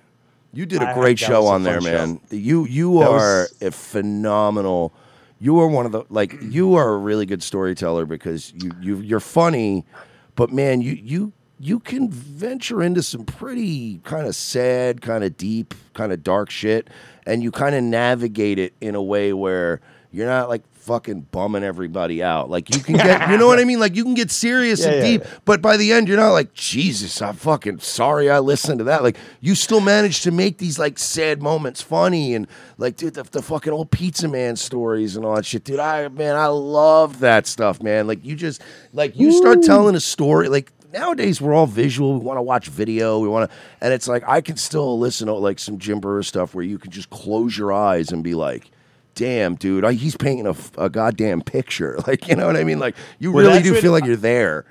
[0.53, 2.07] You did a I- great show on there, fun show.
[2.07, 2.19] man.
[2.31, 4.93] You you That are was- a phenomenal.
[5.39, 8.97] You are one of the like you are a really good storyteller because you you
[8.97, 9.85] you're funny,
[10.35, 11.31] but man, you you
[11.61, 16.49] you can venture into some pretty kind of sad, kind of deep, kind of dark
[16.49, 16.89] shit,
[17.25, 19.79] and you kind of navigate it in a way where
[20.11, 22.49] you're not like fucking bumming everybody out.
[22.49, 23.79] Like you can get, you know what I mean?
[23.79, 25.29] Like you can get serious Yeah, and yeah, deep, yeah.
[25.45, 29.03] but by the end, you're not like, Jesus, I'm fucking sorry I listened to that.
[29.03, 32.47] Like you still manage to make these like sad moments funny and
[32.79, 35.79] like, dude, the, the fucking old pizza man stories and all that shit, dude.
[35.79, 38.07] I man, I love that stuff, man.
[38.07, 40.71] Like you just like you start telling a story, like.
[40.91, 42.13] Nowadays we're all visual.
[42.17, 43.19] We want to watch video.
[43.19, 46.23] We want to, and it's like I can still listen to like some Jim Breuer
[46.23, 48.71] stuff where you can just close your eyes and be like,
[49.20, 52.80] "Damn, dude, I, he's painting a, a goddamn picture." Like, you know what I mean?
[52.80, 54.65] Like, you Well, really do feel like you're there.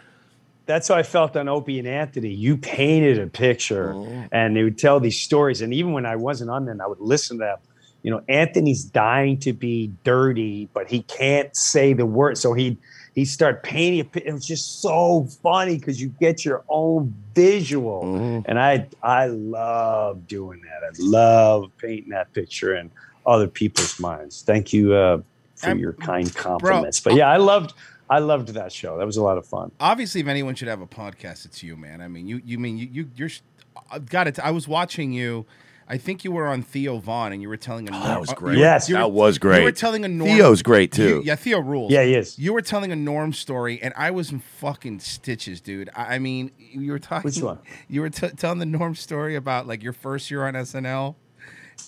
[0.66, 2.30] that's how I felt on Opie and Anthony.
[2.30, 4.24] You painted a picture, Oh.
[4.32, 5.60] and they would tell these stories.
[5.62, 7.58] And even when I wasn't on them, I would listen to them.
[8.02, 12.78] You know, Anthony's dying to be dirty, but he can't say the word, so he
[13.14, 14.08] he start painting.
[14.14, 18.44] It was just so funny because you get your own visual, Mhm.
[18.46, 20.86] and I I love doing that.
[20.86, 22.90] I love painting that picture in
[23.28, 24.42] other people's minds.
[24.42, 25.20] Thank you uh,
[25.56, 27.00] for I'm- your kind compliments.
[27.00, 27.74] but yeah, I loved
[28.10, 28.96] I loved that show.
[28.98, 29.70] That was a lot of fun.
[29.80, 32.00] Obviously, if anyone should have a podcast, it's you, man.
[32.00, 33.30] I mean, you you mean you you you're.
[33.90, 34.38] I've got it.
[34.40, 35.44] I was watching you.
[35.90, 37.92] I think you were on Theo Von, and you were telling a.
[37.92, 38.52] Oh, norm- that was uh, great.
[38.54, 38.88] you were- Yes.
[38.90, 39.58] you were- That was great.
[39.60, 40.28] You were telling a norm.
[40.36, 41.22] Theo's great you- too.
[41.24, 41.90] yeah, Theo rules.
[41.90, 42.38] Yeah, he is.
[42.38, 45.88] You were telling a norm story, and I was in fucking stitches, dude.
[45.96, 47.28] I, I mean, you were talking.
[47.28, 47.58] Which one?
[47.88, 51.14] You were t- telling the norm story about like your first year on SNL,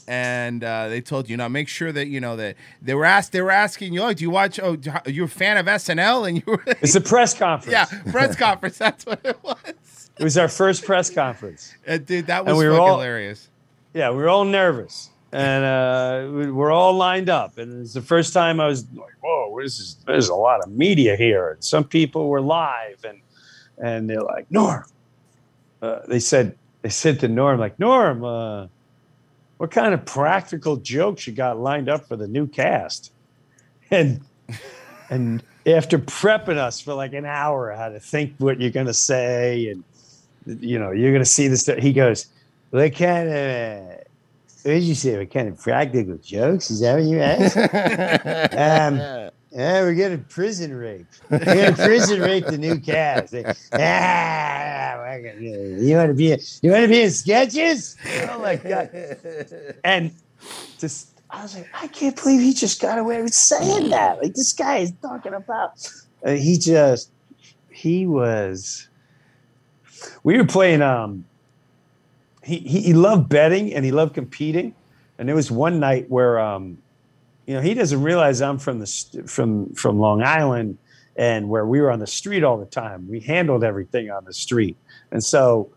[0.08, 3.32] and uh, they told you, now make sure that you know that they were asked.
[3.32, 4.58] They were asking you, oh, do you watch?
[4.60, 6.28] Oh, are you a fan of SNL?
[6.28, 7.72] And you were, It's a press conference.
[7.72, 8.78] yeah, press conference.
[8.78, 10.10] That's what it was.
[10.18, 11.74] It was our first press conference.
[11.86, 13.48] Uh, dude, that was we were all- hilarious.
[13.94, 15.10] Yeah, we were all nervous.
[15.32, 17.56] And uh, we- we're all lined up.
[17.58, 20.70] And it's the first time I was like, whoa, this is, there's a lot of
[20.72, 21.50] media here.
[21.52, 23.04] And some people were live.
[23.04, 23.20] And,
[23.78, 24.84] and they're like, Norm.
[25.80, 28.66] Uh, they said, they said to Norm, like, Norm, uh,
[29.60, 33.12] what kind of practical jokes you got lined up for the new cast?
[33.90, 34.22] And,
[35.10, 38.94] and after prepping us for like an hour how to think what you're going to
[38.94, 39.84] say and
[40.62, 42.28] you know you're going to see this he goes
[42.70, 43.94] what kind of uh,
[44.62, 45.18] what did you say?
[45.18, 46.70] What kind of practical jokes?
[46.70, 47.56] Is that what you asked?
[48.56, 51.06] Um yeah, we're getting prison rape.
[51.28, 53.34] We're gonna prison rape the new cast.
[53.72, 56.36] Ah, you want to be?
[56.62, 57.96] You want to be in sketches?
[58.30, 58.90] Oh my god!
[59.82, 60.12] And
[60.78, 64.22] just, I was like, I can't believe he just got away with saying that.
[64.22, 65.72] Like this guy is talking about.
[66.24, 67.10] Uh, he just,
[67.70, 68.88] he was.
[70.22, 70.80] We were playing.
[70.82, 71.24] Um,
[72.44, 74.74] he, he he loved betting and he loved competing,
[75.18, 76.78] and there was one night where um,
[77.50, 80.78] you know, he doesn't realize I'm from the st- from from Long Island,
[81.16, 83.08] and where we were on the street all the time.
[83.08, 84.76] We handled everything on the street,
[85.10, 85.68] and so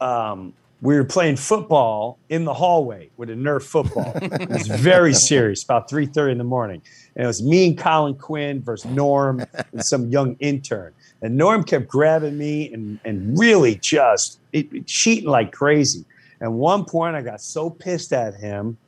[0.00, 4.10] um, we were playing football in the hallway with a Nerf football.
[4.22, 6.80] it was very serious, about three thirty in the morning,
[7.14, 10.94] and it was me and Colin Quinn versus Norm and some young intern.
[11.20, 16.06] And Norm kept grabbing me and and really just it, it- cheating like crazy.
[16.40, 18.78] At one point, I got so pissed at him.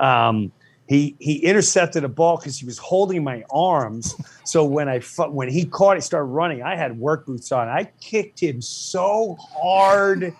[0.00, 0.50] Um,
[0.86, 4.14] he he intercepted a ball because he was holding my arms.
[4.44, 6.62] So when I when he caught it, started running.
[6.62, 7.68] I had work boots on.
[7.68, 10.34] I kicked him so hard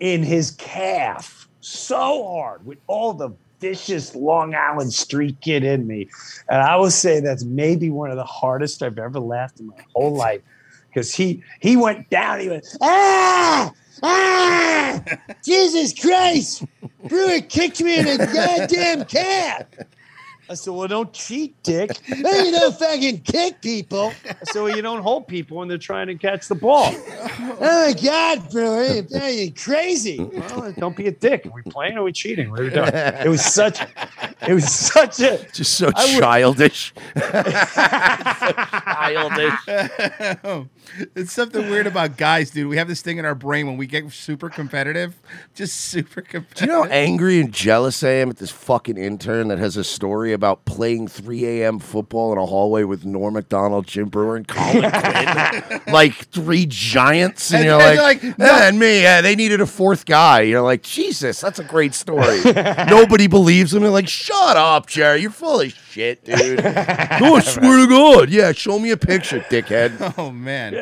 [0.00, 6.08] in his calf, so hard with all the vicious Long Island street kid in me.
[6.48, 9.84] And I will say that's maybe one of the hardest I've ever laughed in my
[9.94, 10.42] whole life
[10.88, 12.40] because he he went down.
[12.40, 13.72] He went ah
[14.02, 15.00] ah
[15.44, 16.64] Jesus Christ!
[17.04, 19.66] Breuer kicked me in the goddamn calf.
[20.50, 21.98] I said, well, don't cheat, dick.
[22.06, 24.14] Hey, you don't fucking kick people.
[24.24, 26.90] I said, well, you don't hold people when they're trying to catch the ball.
[26.90, 29.02] oh my God, bro.
[29.20, 30.18] Are you crazy?
[30.18, 31.44] Well, don't be a dick.
[31.44, 32.50] Are we playing or are we cheating?
[32.50, 32.88] What are we doing?
[32.94, 33.82] It was such
[34.48, 36.94] it was such a Just so I would- childish.
[39.68, 40.68] childish.
[41.14, 42.68] it's something weird about guys, dude.
[42.68, 45.20] We have this thing in our brain when we get super competitive,
[45.54, 46.58] just super competitive.
[46.58, 49.76] Do you know how angry and jealous I am at this fucking intern that has
[49.76, 51.78] a story about playing 3 a.m.
[51.78, 55.80] football in a hallway with Norm Macdonald, Jim Breuer, and Colin Quinn?
[55.88, 57.50] like three giants.
[57.52, 60.42] And, And- you're and like, like, "Yeah, and me, yeah, they needed a fourth guy.
[60.42, 62.40] You're like, Jesus, that's a great story.
[62.88, 63.82] Nobody believes him.
[63.82, 65.20] They're like, shut up, Jerry.
[65.22, 66.62] You're full of shit, dude.
[66.64, 68.30] no, I swear to God.
[68.30, 70.14] Yeah, show me a picture, dickhead.
[70.18, 70.72] Oh man,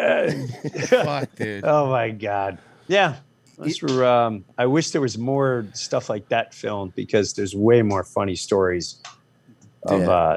[0.89, 1.65] fuck, dude.
[1.65, 2.59] Oh my god.
[2.89, 3.17] Yeah.
[3.59, 7.81] Those were, um, I wish there was more stuff like that filmed because there's way
[7.83, 8.97] more funny stories
[9.85, 10.11] of Yeah.
[10.11, 10.37] uh,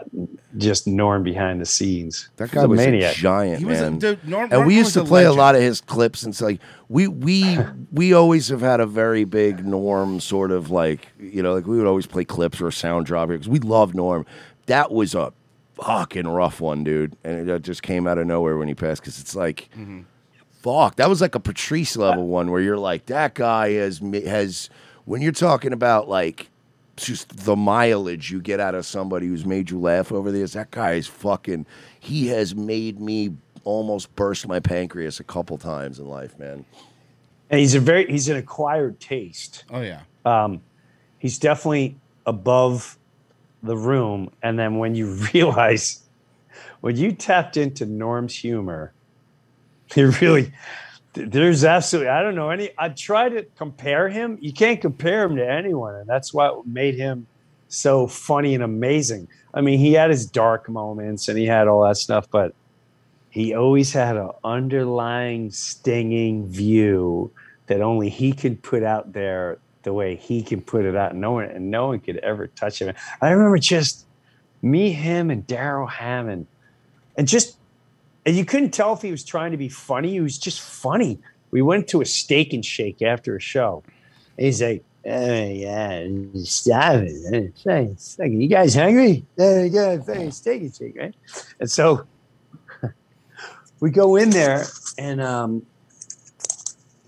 [0.58, 2.30] just Norm behind the scenes.
[2.38, 3.16] That He's guy a was maniac.
[3.18, 4.00] a giant He was a- man.
[4.00, 5.38] dude, Norm- and we used to a play legend.
[5.38, 7.58] a lot of his clips, and it's like we we
[7.92, 11.78] we always have had a very big Norm sort of like you know like we
[11.78, 14.26] would always play clips or a sound drop here because we love Norm.
[14.68, 15.34] That was a
[15.84, 19.20] fucking rough one, dude, and it just came out of nowhere when he passed because
[19.20, 19.70] it's like.
[20.62, 24.70] Fuck, that was like a Patrice level one where you're like, that guy has has
[25.06, 26.50] when you're talking about like
[26.98, 30.54] just the mileage you get out of somebody who's made you laugh over this.
[30.54, 31.66] That guy is fucking.
[32.00, 36.66] He has made me almost burst my pancreas a couple times in life, man.
[37.50, 39.64] And he's a very he's an acquired taste.
[39.72, 40.02] Oh yeah.
[40.26, 40.62] Um,
[41.18, 42.99] he's definitely above
[43.64, 44.32] the room.
[44.42, 46.02] And then when you realize
[46.82, 48.94] when you tapped into Norm's humor,
[49.96, 50.52] you really
[51.14, 54.38] there's absolutely I don't know any I try to compare him.
[54.42, 57.28] You can't compare him to anyone, and that's what made him
[57.68, 59.28] so funny and amazing.
[59.54, 62.54] I mean, he had his dark moments and he had all that stuff, but
[63.30, 67.32] he always had an underlying stinging view
[67.68, 71.16] that only he could put out there the way he can put it out.
[71.16, 72.94] No one and no one could ever touch him.
[73.22, 74.06] I remember just
[74.62, 76.48] me, him, and Darrell Hammond,
[77.18, 77.58] and just
[78.26, 80.12] and you couldn't tell if he was trying to be funny.
[80.12, 81.20] He was just funny.
[81.52, 83.84] We went to a steak and shake after a show.
[84.38, 86.08] And he's like, "Oh yeah,
[86.44, 87.54] stop it!
[87.64, 87.96] Hey,
[88.28, 89.26] You guys hungry?
[89.40, 91.16] Uh, we got steak and shake, right?"
[91.60, 92.06] And so
[93.80, 94.66] we go in there,
[94.98, 95.66] and um,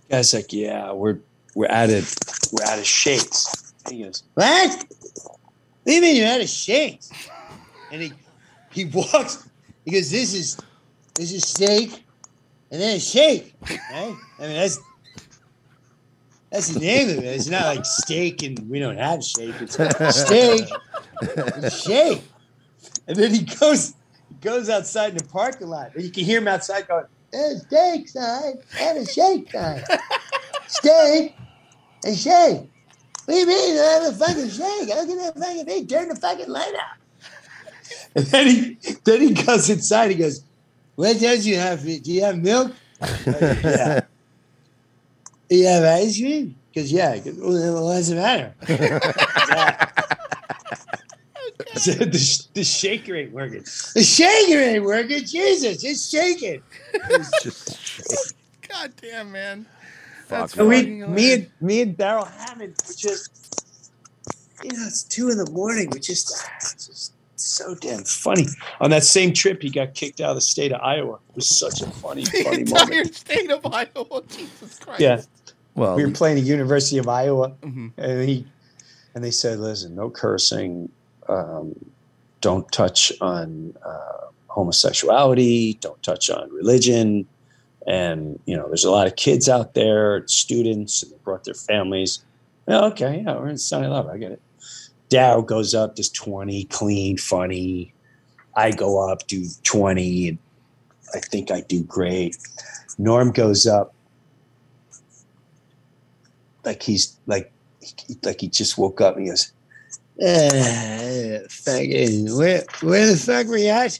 [0.07, 1.19] the guy's like, "Yeah, we're
[1.53, 2.15] we're out of
[2.51, 4.85] we're out of shakes." And he goes, "What?
[5.23, 7.11] What do you mean you're out of shakes?"
[7.91, 8.13] And he
[8.71, 9.49] he walks.
[9.83, 10.57] He goes, "This is
[11.15, 12.05] this is steak,
[12.71, 14.15] and then a shake." Right?
[14.39, 14.79] I mean, that's
[16.51, 17.25] that's the name of it.
[17.25, 19.55] It's not like steak, and we don't have shake.
[19.61, 20.69] It's steak,
[21.37, 22.23] and shake.
[23.07, 23.93] And then he goes
[24.29, 27.55] he goes outside in the parking lot, and you can hear him outside going, "Eh,
[27.67, 29.83] "Steak time and a shake time,
[30.67, 31.35] steak
[32.05, 32.69] and shake."
[33.25, 33.77] What do you mean?
[33.77, 34.91] I have a fucking shake.
[34.91, 35.87] I look at that fucking thing.
[35.87, 36.97] Turn the fucking light out.
[38.15, 40.11] And then he then he goes inside.
[40.11, 40.43] He goes,
[40.95, 41.83] "What does you have?
[41.83, 42.73] Do you have milk?
[43.25, 44.01] yeah.
[45.49, 46.55] Do you have ice cream?
[46.73, 47.15] Because yeah.
[47.15, 48.53] He goes, well, then what's the matter?
[51.75, 53.61] So the, the shaker ain't working.
[53.61, 55.23] The shaker ain't working.
[55.23, 56.61] Jesus, it's shaking.
[58.67, 59.65] God damn, man.
[60.32, 63.29] Fuck, That's And we, fucking me and me and Darrell Hammond, were just,
[64.63, 65.89] you know, it's two in the morning.
[65.91, 68.45] We just, ah, it's just so damn funny.
[68.79, 71.15] On that same trip, he got kicked out of the state of Iowa.
[71.32, 73.13] It was such a funny, the funny entire moment.
[73.15, 74.21] state of Iowa.
[74.29, 75.01] Jesus Christ.
[75.01, 75.21] Yeah,
[75.75, 77.91] Well, we were playing the University of Iowa, Mhm.
[77.97, 78.47] and he,
[79.13, 80.89] and they said, "Listen, no cursing.
[81.27, 81.73] Um,
[82.39, 85.73] don't touch on uh, homosexuality.
[85.82, 87.27] Don't touch on religion."
[87.88, 91.53] And you know, there's a lot of kids out there, students, and they brought their
[91.53, 92.23] families.
[92.67, 94.07] Okay, yeah, we're in Sunny Love.
[94.07, 94.41] I get it.
[95.09, 97.93] Dow goes up, does 20, clean, funny.
[98.55, 100.38] I go up, do 20, and
[101.13, 102.38] I think I do great.
[102.97, 103.93] Norm goes up,
[106.63, 107.51] like he's like,
[108.23, 109.51] like he just woke up and he goes,
[110.21, 113.99] uh, fucking, where, where the fuck you at?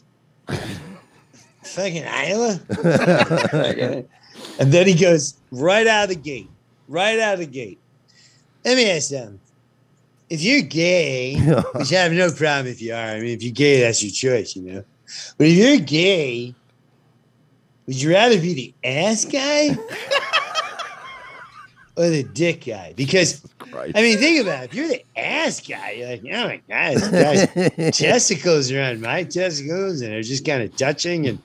[1.72, 2.60] Fucking Iowa?
[4.60, 6.50] and then he goes right out of the gate,
[6.88, 7.80] right out of the gate.
[8.64, 9.40] Let me ask something.
[10.30, 11.36] If you're gay,
[11.76, 12.98] which I have no problem if you are.
[12.98, 14.84] I mean, if you're gay, that's your choice, you know.
[15.38, 16.56] But if you're gay,
[17.86, 19.70] would you rather be the ass guy
[21.98, 22.94] or the dick guy?
[22.96, 23.42] Because
[23.72, 23.98] Christ.
[23.98, 24.70] I mean, think about it.
[24.70, 29.02] If you're the ass guy, you're like, oh my god, this guy's testicles are on
[29.02, 31.40] my testicles, and they're just kind of touching and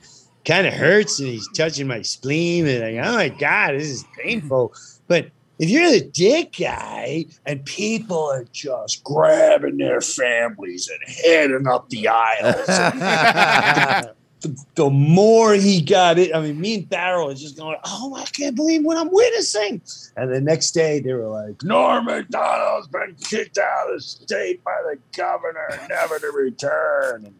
[0.47, 4.05] kind of hurts, and he's touching my spleen, and like, oh my god, this is
[4.17, 4.73] painful.
[5.07, 5.29] But
[5.59, 11.89] if you're the dick guy and people are just grabbing their families and heading up
[11.89, 14.05] the aisles,
[14.41, 18.15] the, the more he got it, I mean, me and Darrell is just going, oh,
[18.15, 19.81] I can't believe what I'm witnessing.
[20.15, 24.63] And the next day they were like, Norm Macdonald's been kicked out of the state
[24.63, 27.25] by the governor, never to return.
[27.25, 27.35] And,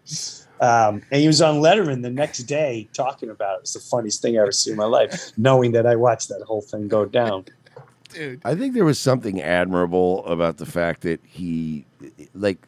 [0.60, 3.58] um, and he was on Letterman the next day talking about it.
[3.58, 6.30] It was the funniest thing I ever seen in my life, knowing that I watched
[6.30, 7.46] that whole thing go down.
[8.10, 8.42] Dude.
[8.44, 11.86] I think there was something admirable about the fact that he,
[12.34, 12.66] like,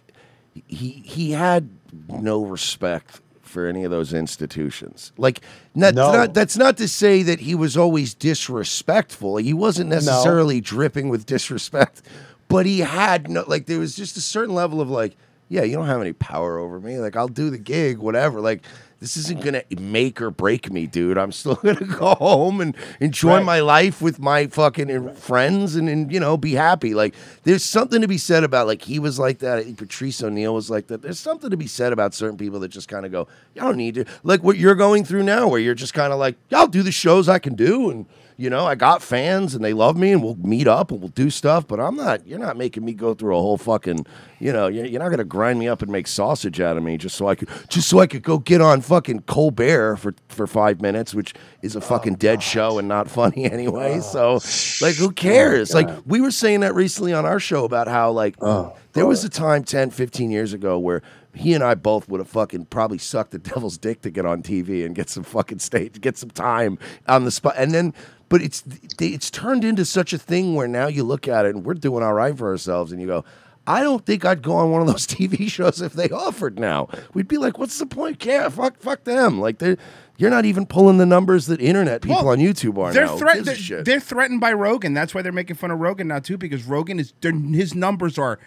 [0.68, 1.70] he he had
[2.10, 5.12] no respect for any of those institutions.
[5.18, 5.42] Like,
[5.76, 6.12] not, No.
[6.14, 9.38] not that's not to say that he was always disrespectful.
[9.38, 12.02] He wasn't necessarily dripping with disrespect,
[12.48, 13.66] but he had no like.
[13.66, 15.16] There was just a certain level of like,
[15.50, 17.00] yeah, you don't have any power over me.
[17.00, 18.40] Like I'll do the gig, whatever.
[18.40, 18.64] Like
[19.00, 21.18] this isn't gonna make or break me, dude.
[21.18, 23.46] I'm still gonna go home and enjoy Right.
[23.46, 26.94] my life with my fucking uh, friends and, and you know be happy.
[26.94, 29.60] Like there's something to be said about like he was like that.
[29.60, 31.02] I think Patrice O'Neal was like that.
[31.02, 33.78] There's something to be said about certain people that just kind of go, y'all don't
[33.78, 36.68] need to." Like what you're going through now, where you're just kind of like, "I'll
[36.68, 38.06] do the shows I can do," and
[38.40, 41.10] you know, I got fans and they love me, and we'll meet up and we'll
[41.10, 41.68] do stuff.
[41.68, 42.26] But I'm not.
[42.26, 44.06] You're not making me go through a whole fucking.
[44.40, 46.98] You know, you're, you're not gonna grind me up and make sausage out of me
[46.98, 50.48] just so I could just so I could go get on fucking Colbert for for
[50.48, 54.00] five minutes, which is a fucking dead show and not funny anyway.
[54.00, 54.40] so,
[54.82, 55.74] like, who cares?
[55.74, 58.38] like, we were saying that recently on our show about how like
[58.94, 61.02] there was a time 10, 15 years ago where
[61.34, 64.44] he and I both would have fucking probably sucked the devil's dick to get on
[64.44, 67.94] TV and get some fucking stage, get some time on the spot, and then.
[68.30, 68.64] But it's
[69.02, 72.04] it's turned into such a thing where now you look at it and we're doing
[72.04, 73.26] all right for ourselves, and you go,
[73.66, 76.90] I don't think I'd go on one of those TV shows if they offered now.
[77.14, 78.24] We'd be like, what's the point?
[78.26, 79.40] Yeah, fuck, fuck them.
[79.40, 79.78] Like they,
[80.18, 83.18] you're not even pulling the numbers that internet people Well, on YouTube are They're now.
[83.18, 84.94] Threat- they're, they're threatened by Rogan.
[84.94, 88.40] That's why they're making fun of Rogan now too, because Rogan is his numbers are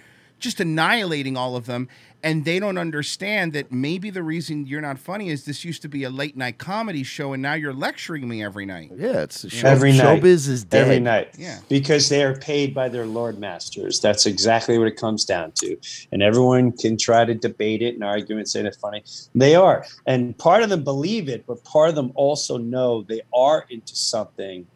[0.42, 1.88] just annihilating all of them,
[2.22, 5.88] and they don't understand that maybe the reason you're not funny is this used to
[5.88, 8.92] be a late night comedy show, and now you're lecturing me every night.
[8.96, 10.20] yeah, it's show, Every night.
[10.22, 10.82] showbiz is dead.
[10.82, 11.34] Every night.
[11.38, 11.58] Yeah.
[11.68, 13.98] Because they are paid by their Lord Masters.
[14.00, 15.76] That's exactly what it comes down to.
[16.12, 19.02] And everyone can try to debate it and argue and say that's funny.
[19.34, 19.84] They are.
[20.06, 23.96] And part of them believe it, but part of them also know they are into
[23.96, 24.66] something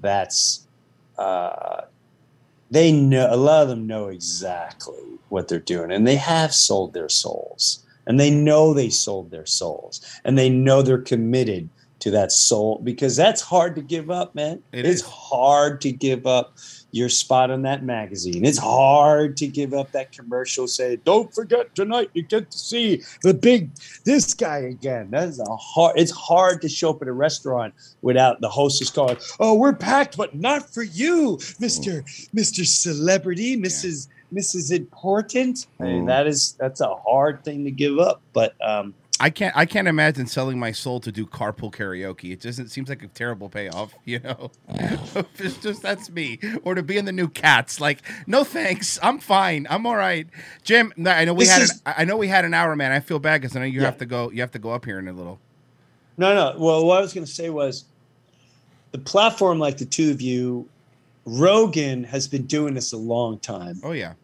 [0.00, 0.66] that's
[1.18, 1.82] uh
[2.70, 6.92] they know a lot of them know exactly what they're doing and they have sold
[6.92, 11.68] their souls and they know they sold their souls and they know they're committed
[12.00, 15.06] to that soul because that's hard to give up man It it's is.
[15.06, 16.56] hard to give up
[16.92, 18.44] your spot on that magazine.
[18.44, 23.02] It's hard to give up that commercial say don't forget tonight you get to see
[23.22, 23.70] the big
[24.04, 25.08] this guy again.
[25.10, 29.16] That's a hard it's hard to show up at a restaurant without the hostess going
[29.38, 32.02] oh we're packed but not for you mr
[32.34, 35.66] mr celebrity mrs mrs important.
[35.80, 36.06] I mean, Mm.
[36.06, 39.86] that is that's a hard thing to give up but um I can't I can't
[39.86, 42.32] imagine selling my soul to do carpool karaoke.
[42.32, 44.50] It doesn't seems like a terrible payoff, you know.
[45.38, 46.38] it's just that's me.
[46.64, 47.80] Or to be in the new cats.
[47.80, 48.98] Like, no thanks.
[49.02, 49.66] I'm fine.
[49.68, 50.26] I'm all right.
[50.64, 52.92] Jim, I know we This had is- an, I know we had an hour, man.
[52.92, 53.86] I feel bad because I know you Yeah.
[53.86, 55.38] have to go you have to go up here in a little.
[56.16, 56.58] No, no.
[56.58, 57.84] Well, what I was going to say was
[58.92, 60.68] the platform like the two of you,
[61.26, 63.80] Rogan has been doing this a long time.
[63.84, 64.14] Oh yeah.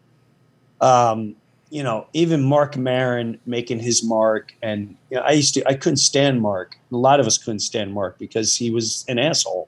[0.81, 1.35] Um,
[1.69, 5.73] you know, even Marc Maron making his mark, and you know, I used to, I
[5.73, 6.77] couldn't stand Mark.
[6.91, 9.67] A lot of us couldn't stand Mark because he was an asshole.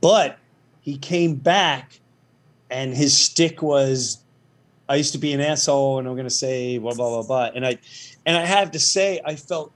[0.00, 0.38] But
[0.80, 2.00] he came back,
[2.70, 4.18] and his stick was,
[4.88, 7.50] I used to be an asshole, and I'm going to say blah blah blah blah.
[7.54, 7.78] And I,
[8.24, 9.72] and I have to say, I felt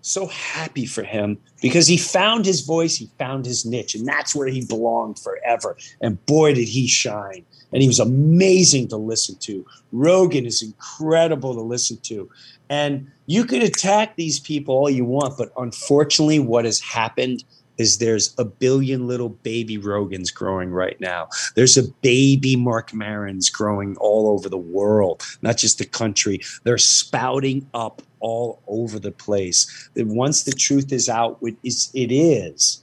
[0.00, 4.34] so happy for him because he found his voice, he found his niche, and that's
[4.34, 5.76] where he belonged forever.
[6.00, 7.44] And boy, did he shine!
[7.72, 9.64] And he was amazing to listen to.
[9.92, 12.30] Rogan is incredible to listen to.
[12.70, 17.44] And you can attack these people all you want, but unfortunately, what has happened
[17.78, 21.28] is there's a billion little baby Rogans growing right now.
[21.54, 26.40] There's a baby Marc Marons growing all over the world, not just the country.
[26.64, 29.90] They're spouting up all over the place.
[29.94, 31.90] That once the truth is out, it is.
[31.94, 32.82] It is.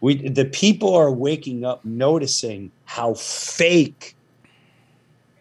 [0.00, 4.14] We the people are waking up, noticing how fake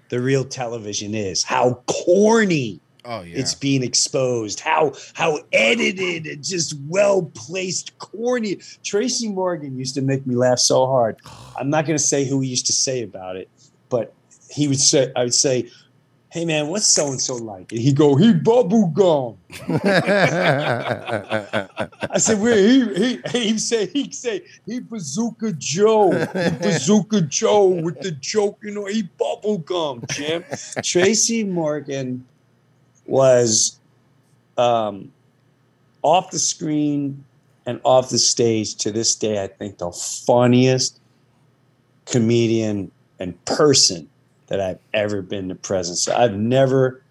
[0.10, 2.80] the real television is, how corny
[3.10, 3.38] Oh yeah.
[3.38, 10.02] it's being exposed how how edited and just well placed corny tracy morgan used to
[10.02, 11.18] make me laugh so hard
[11.58, 13.50] i'm not going to say who he used to say about it
[13.88, 14.14] but
[14.50, 15.70] he would say i would say
[16.30, 19.38] hey man what's so and so like and he'd go he bubble gum
[22.10, 27.68] I said, "Where he he he'd say he'd say he bazooka Joe, he bazooka Joe
[27.68, 30.44] with the joke, you know, he bubble gum, Jim."
[30.84, 32.26] Tracy Morgan
[33.06, 33.80] was
[34.58, 35.12] um,
[36.02, 37.24] off the screen
[37.66, 39.44] and off the stage to this day.
[39.44, 41.00] I think the funniest
[42.06, 44.10] comedian and person
[44.48, 46.08] that I've ever been to presence.
[46.08, 47.02] I've never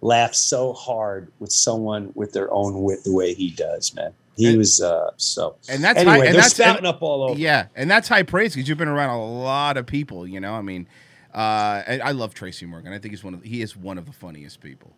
[0.00, 4.12] laughed so hard with someone with their own wit the way he does, man.
[4.36, 7.02] He And- was uh so and that's anyway, high, and they're that's spouting and- up
[7.02, 7.38] all over.
[7.38, 10.26] Yeah, and that's high praise because you've been around a lot of people.
[10.26, 10.86] You know, I mean,
[11.34, 12.92] uh, and I love Tracy Morgan.
[12.92, 14.90] I think he's one of he is one of the funniest people.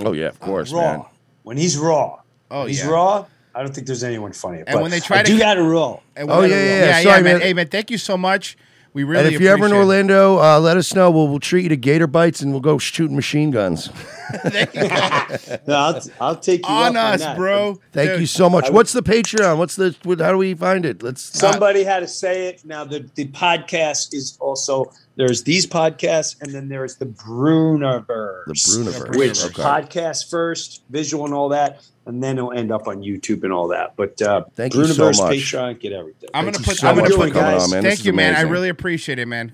[0.00, 0.80] oh yeah, of course, raw.
[0.98, 1.04] man.
[1.44, 2.20] When he's raw.
[2.50, 2.90] Oh When he's yeah.
[2.90, 3.26] raw.
[3.56, 4.64] I don't think there's anyone funnier.
[4.66, 6.02] And but when they try I to do ca- got to roll.
[6.16, 6.84] And Oh, yeah, yeah, yeah.
[6.86, 7.34] yeah, Sorry, man.
[7.34, 7.40] man.
[7.40, 8.56] Hey man, thank you so much.
[8.94, 9.72] We really and if you're ever in.
[9.72, 11.10] Orlando, uh, let us know.
[11.10, 13.90] We'll, we'll treat you to Gator bites and we'll go shooting machine guns.
[15.66, 17.36] No, I'll, I'll take you on up on us, that.
[17.36, 17.80] bro.
[17.92, 18.70] Thank Dude, you so much.
[18.70, 19.58] What's the Patreon?
[19.58, 19.94] What's the?
[20.04, 21.02] What, how do we find it?
[21.02, 21.22] Let's.
[21.22, 22.64] Somebody had to say it.
[22.64, 28.44] Now the the podcast is also there's these podcasts, and then there's the Breuniverse.
[28.46, 29.16] The Breuniverse.
[29.16, 29.62] which Okay.
[29.62, 33.68] podcast first, visual and all that, and then it'll end up on YouTube and all
[33.68, 33.96] that.
[33.96, 35.16] But uh, Thank you so much.
[35.16, 36.28] Patreon, get everything.
[36.34, 36.76] I'm Thank gonna put.
[36.76, 37.28] so I'm gonna put.
[37.28, 37.82] for coming on, man.
[37.82, 38.34] Thank is you, man.
[38.36, 39.52] I really appreciate it, man.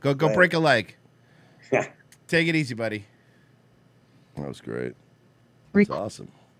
[0.00, 0.34] Go go Yeah.
[0.34, 0.96] break a leg.
[1.72, 1.86] Yeah.
[2.28, 3.04] Take it easy, buddy.
[4.36, 4.94] That was great.
[5.72, 6.30] That's awesome.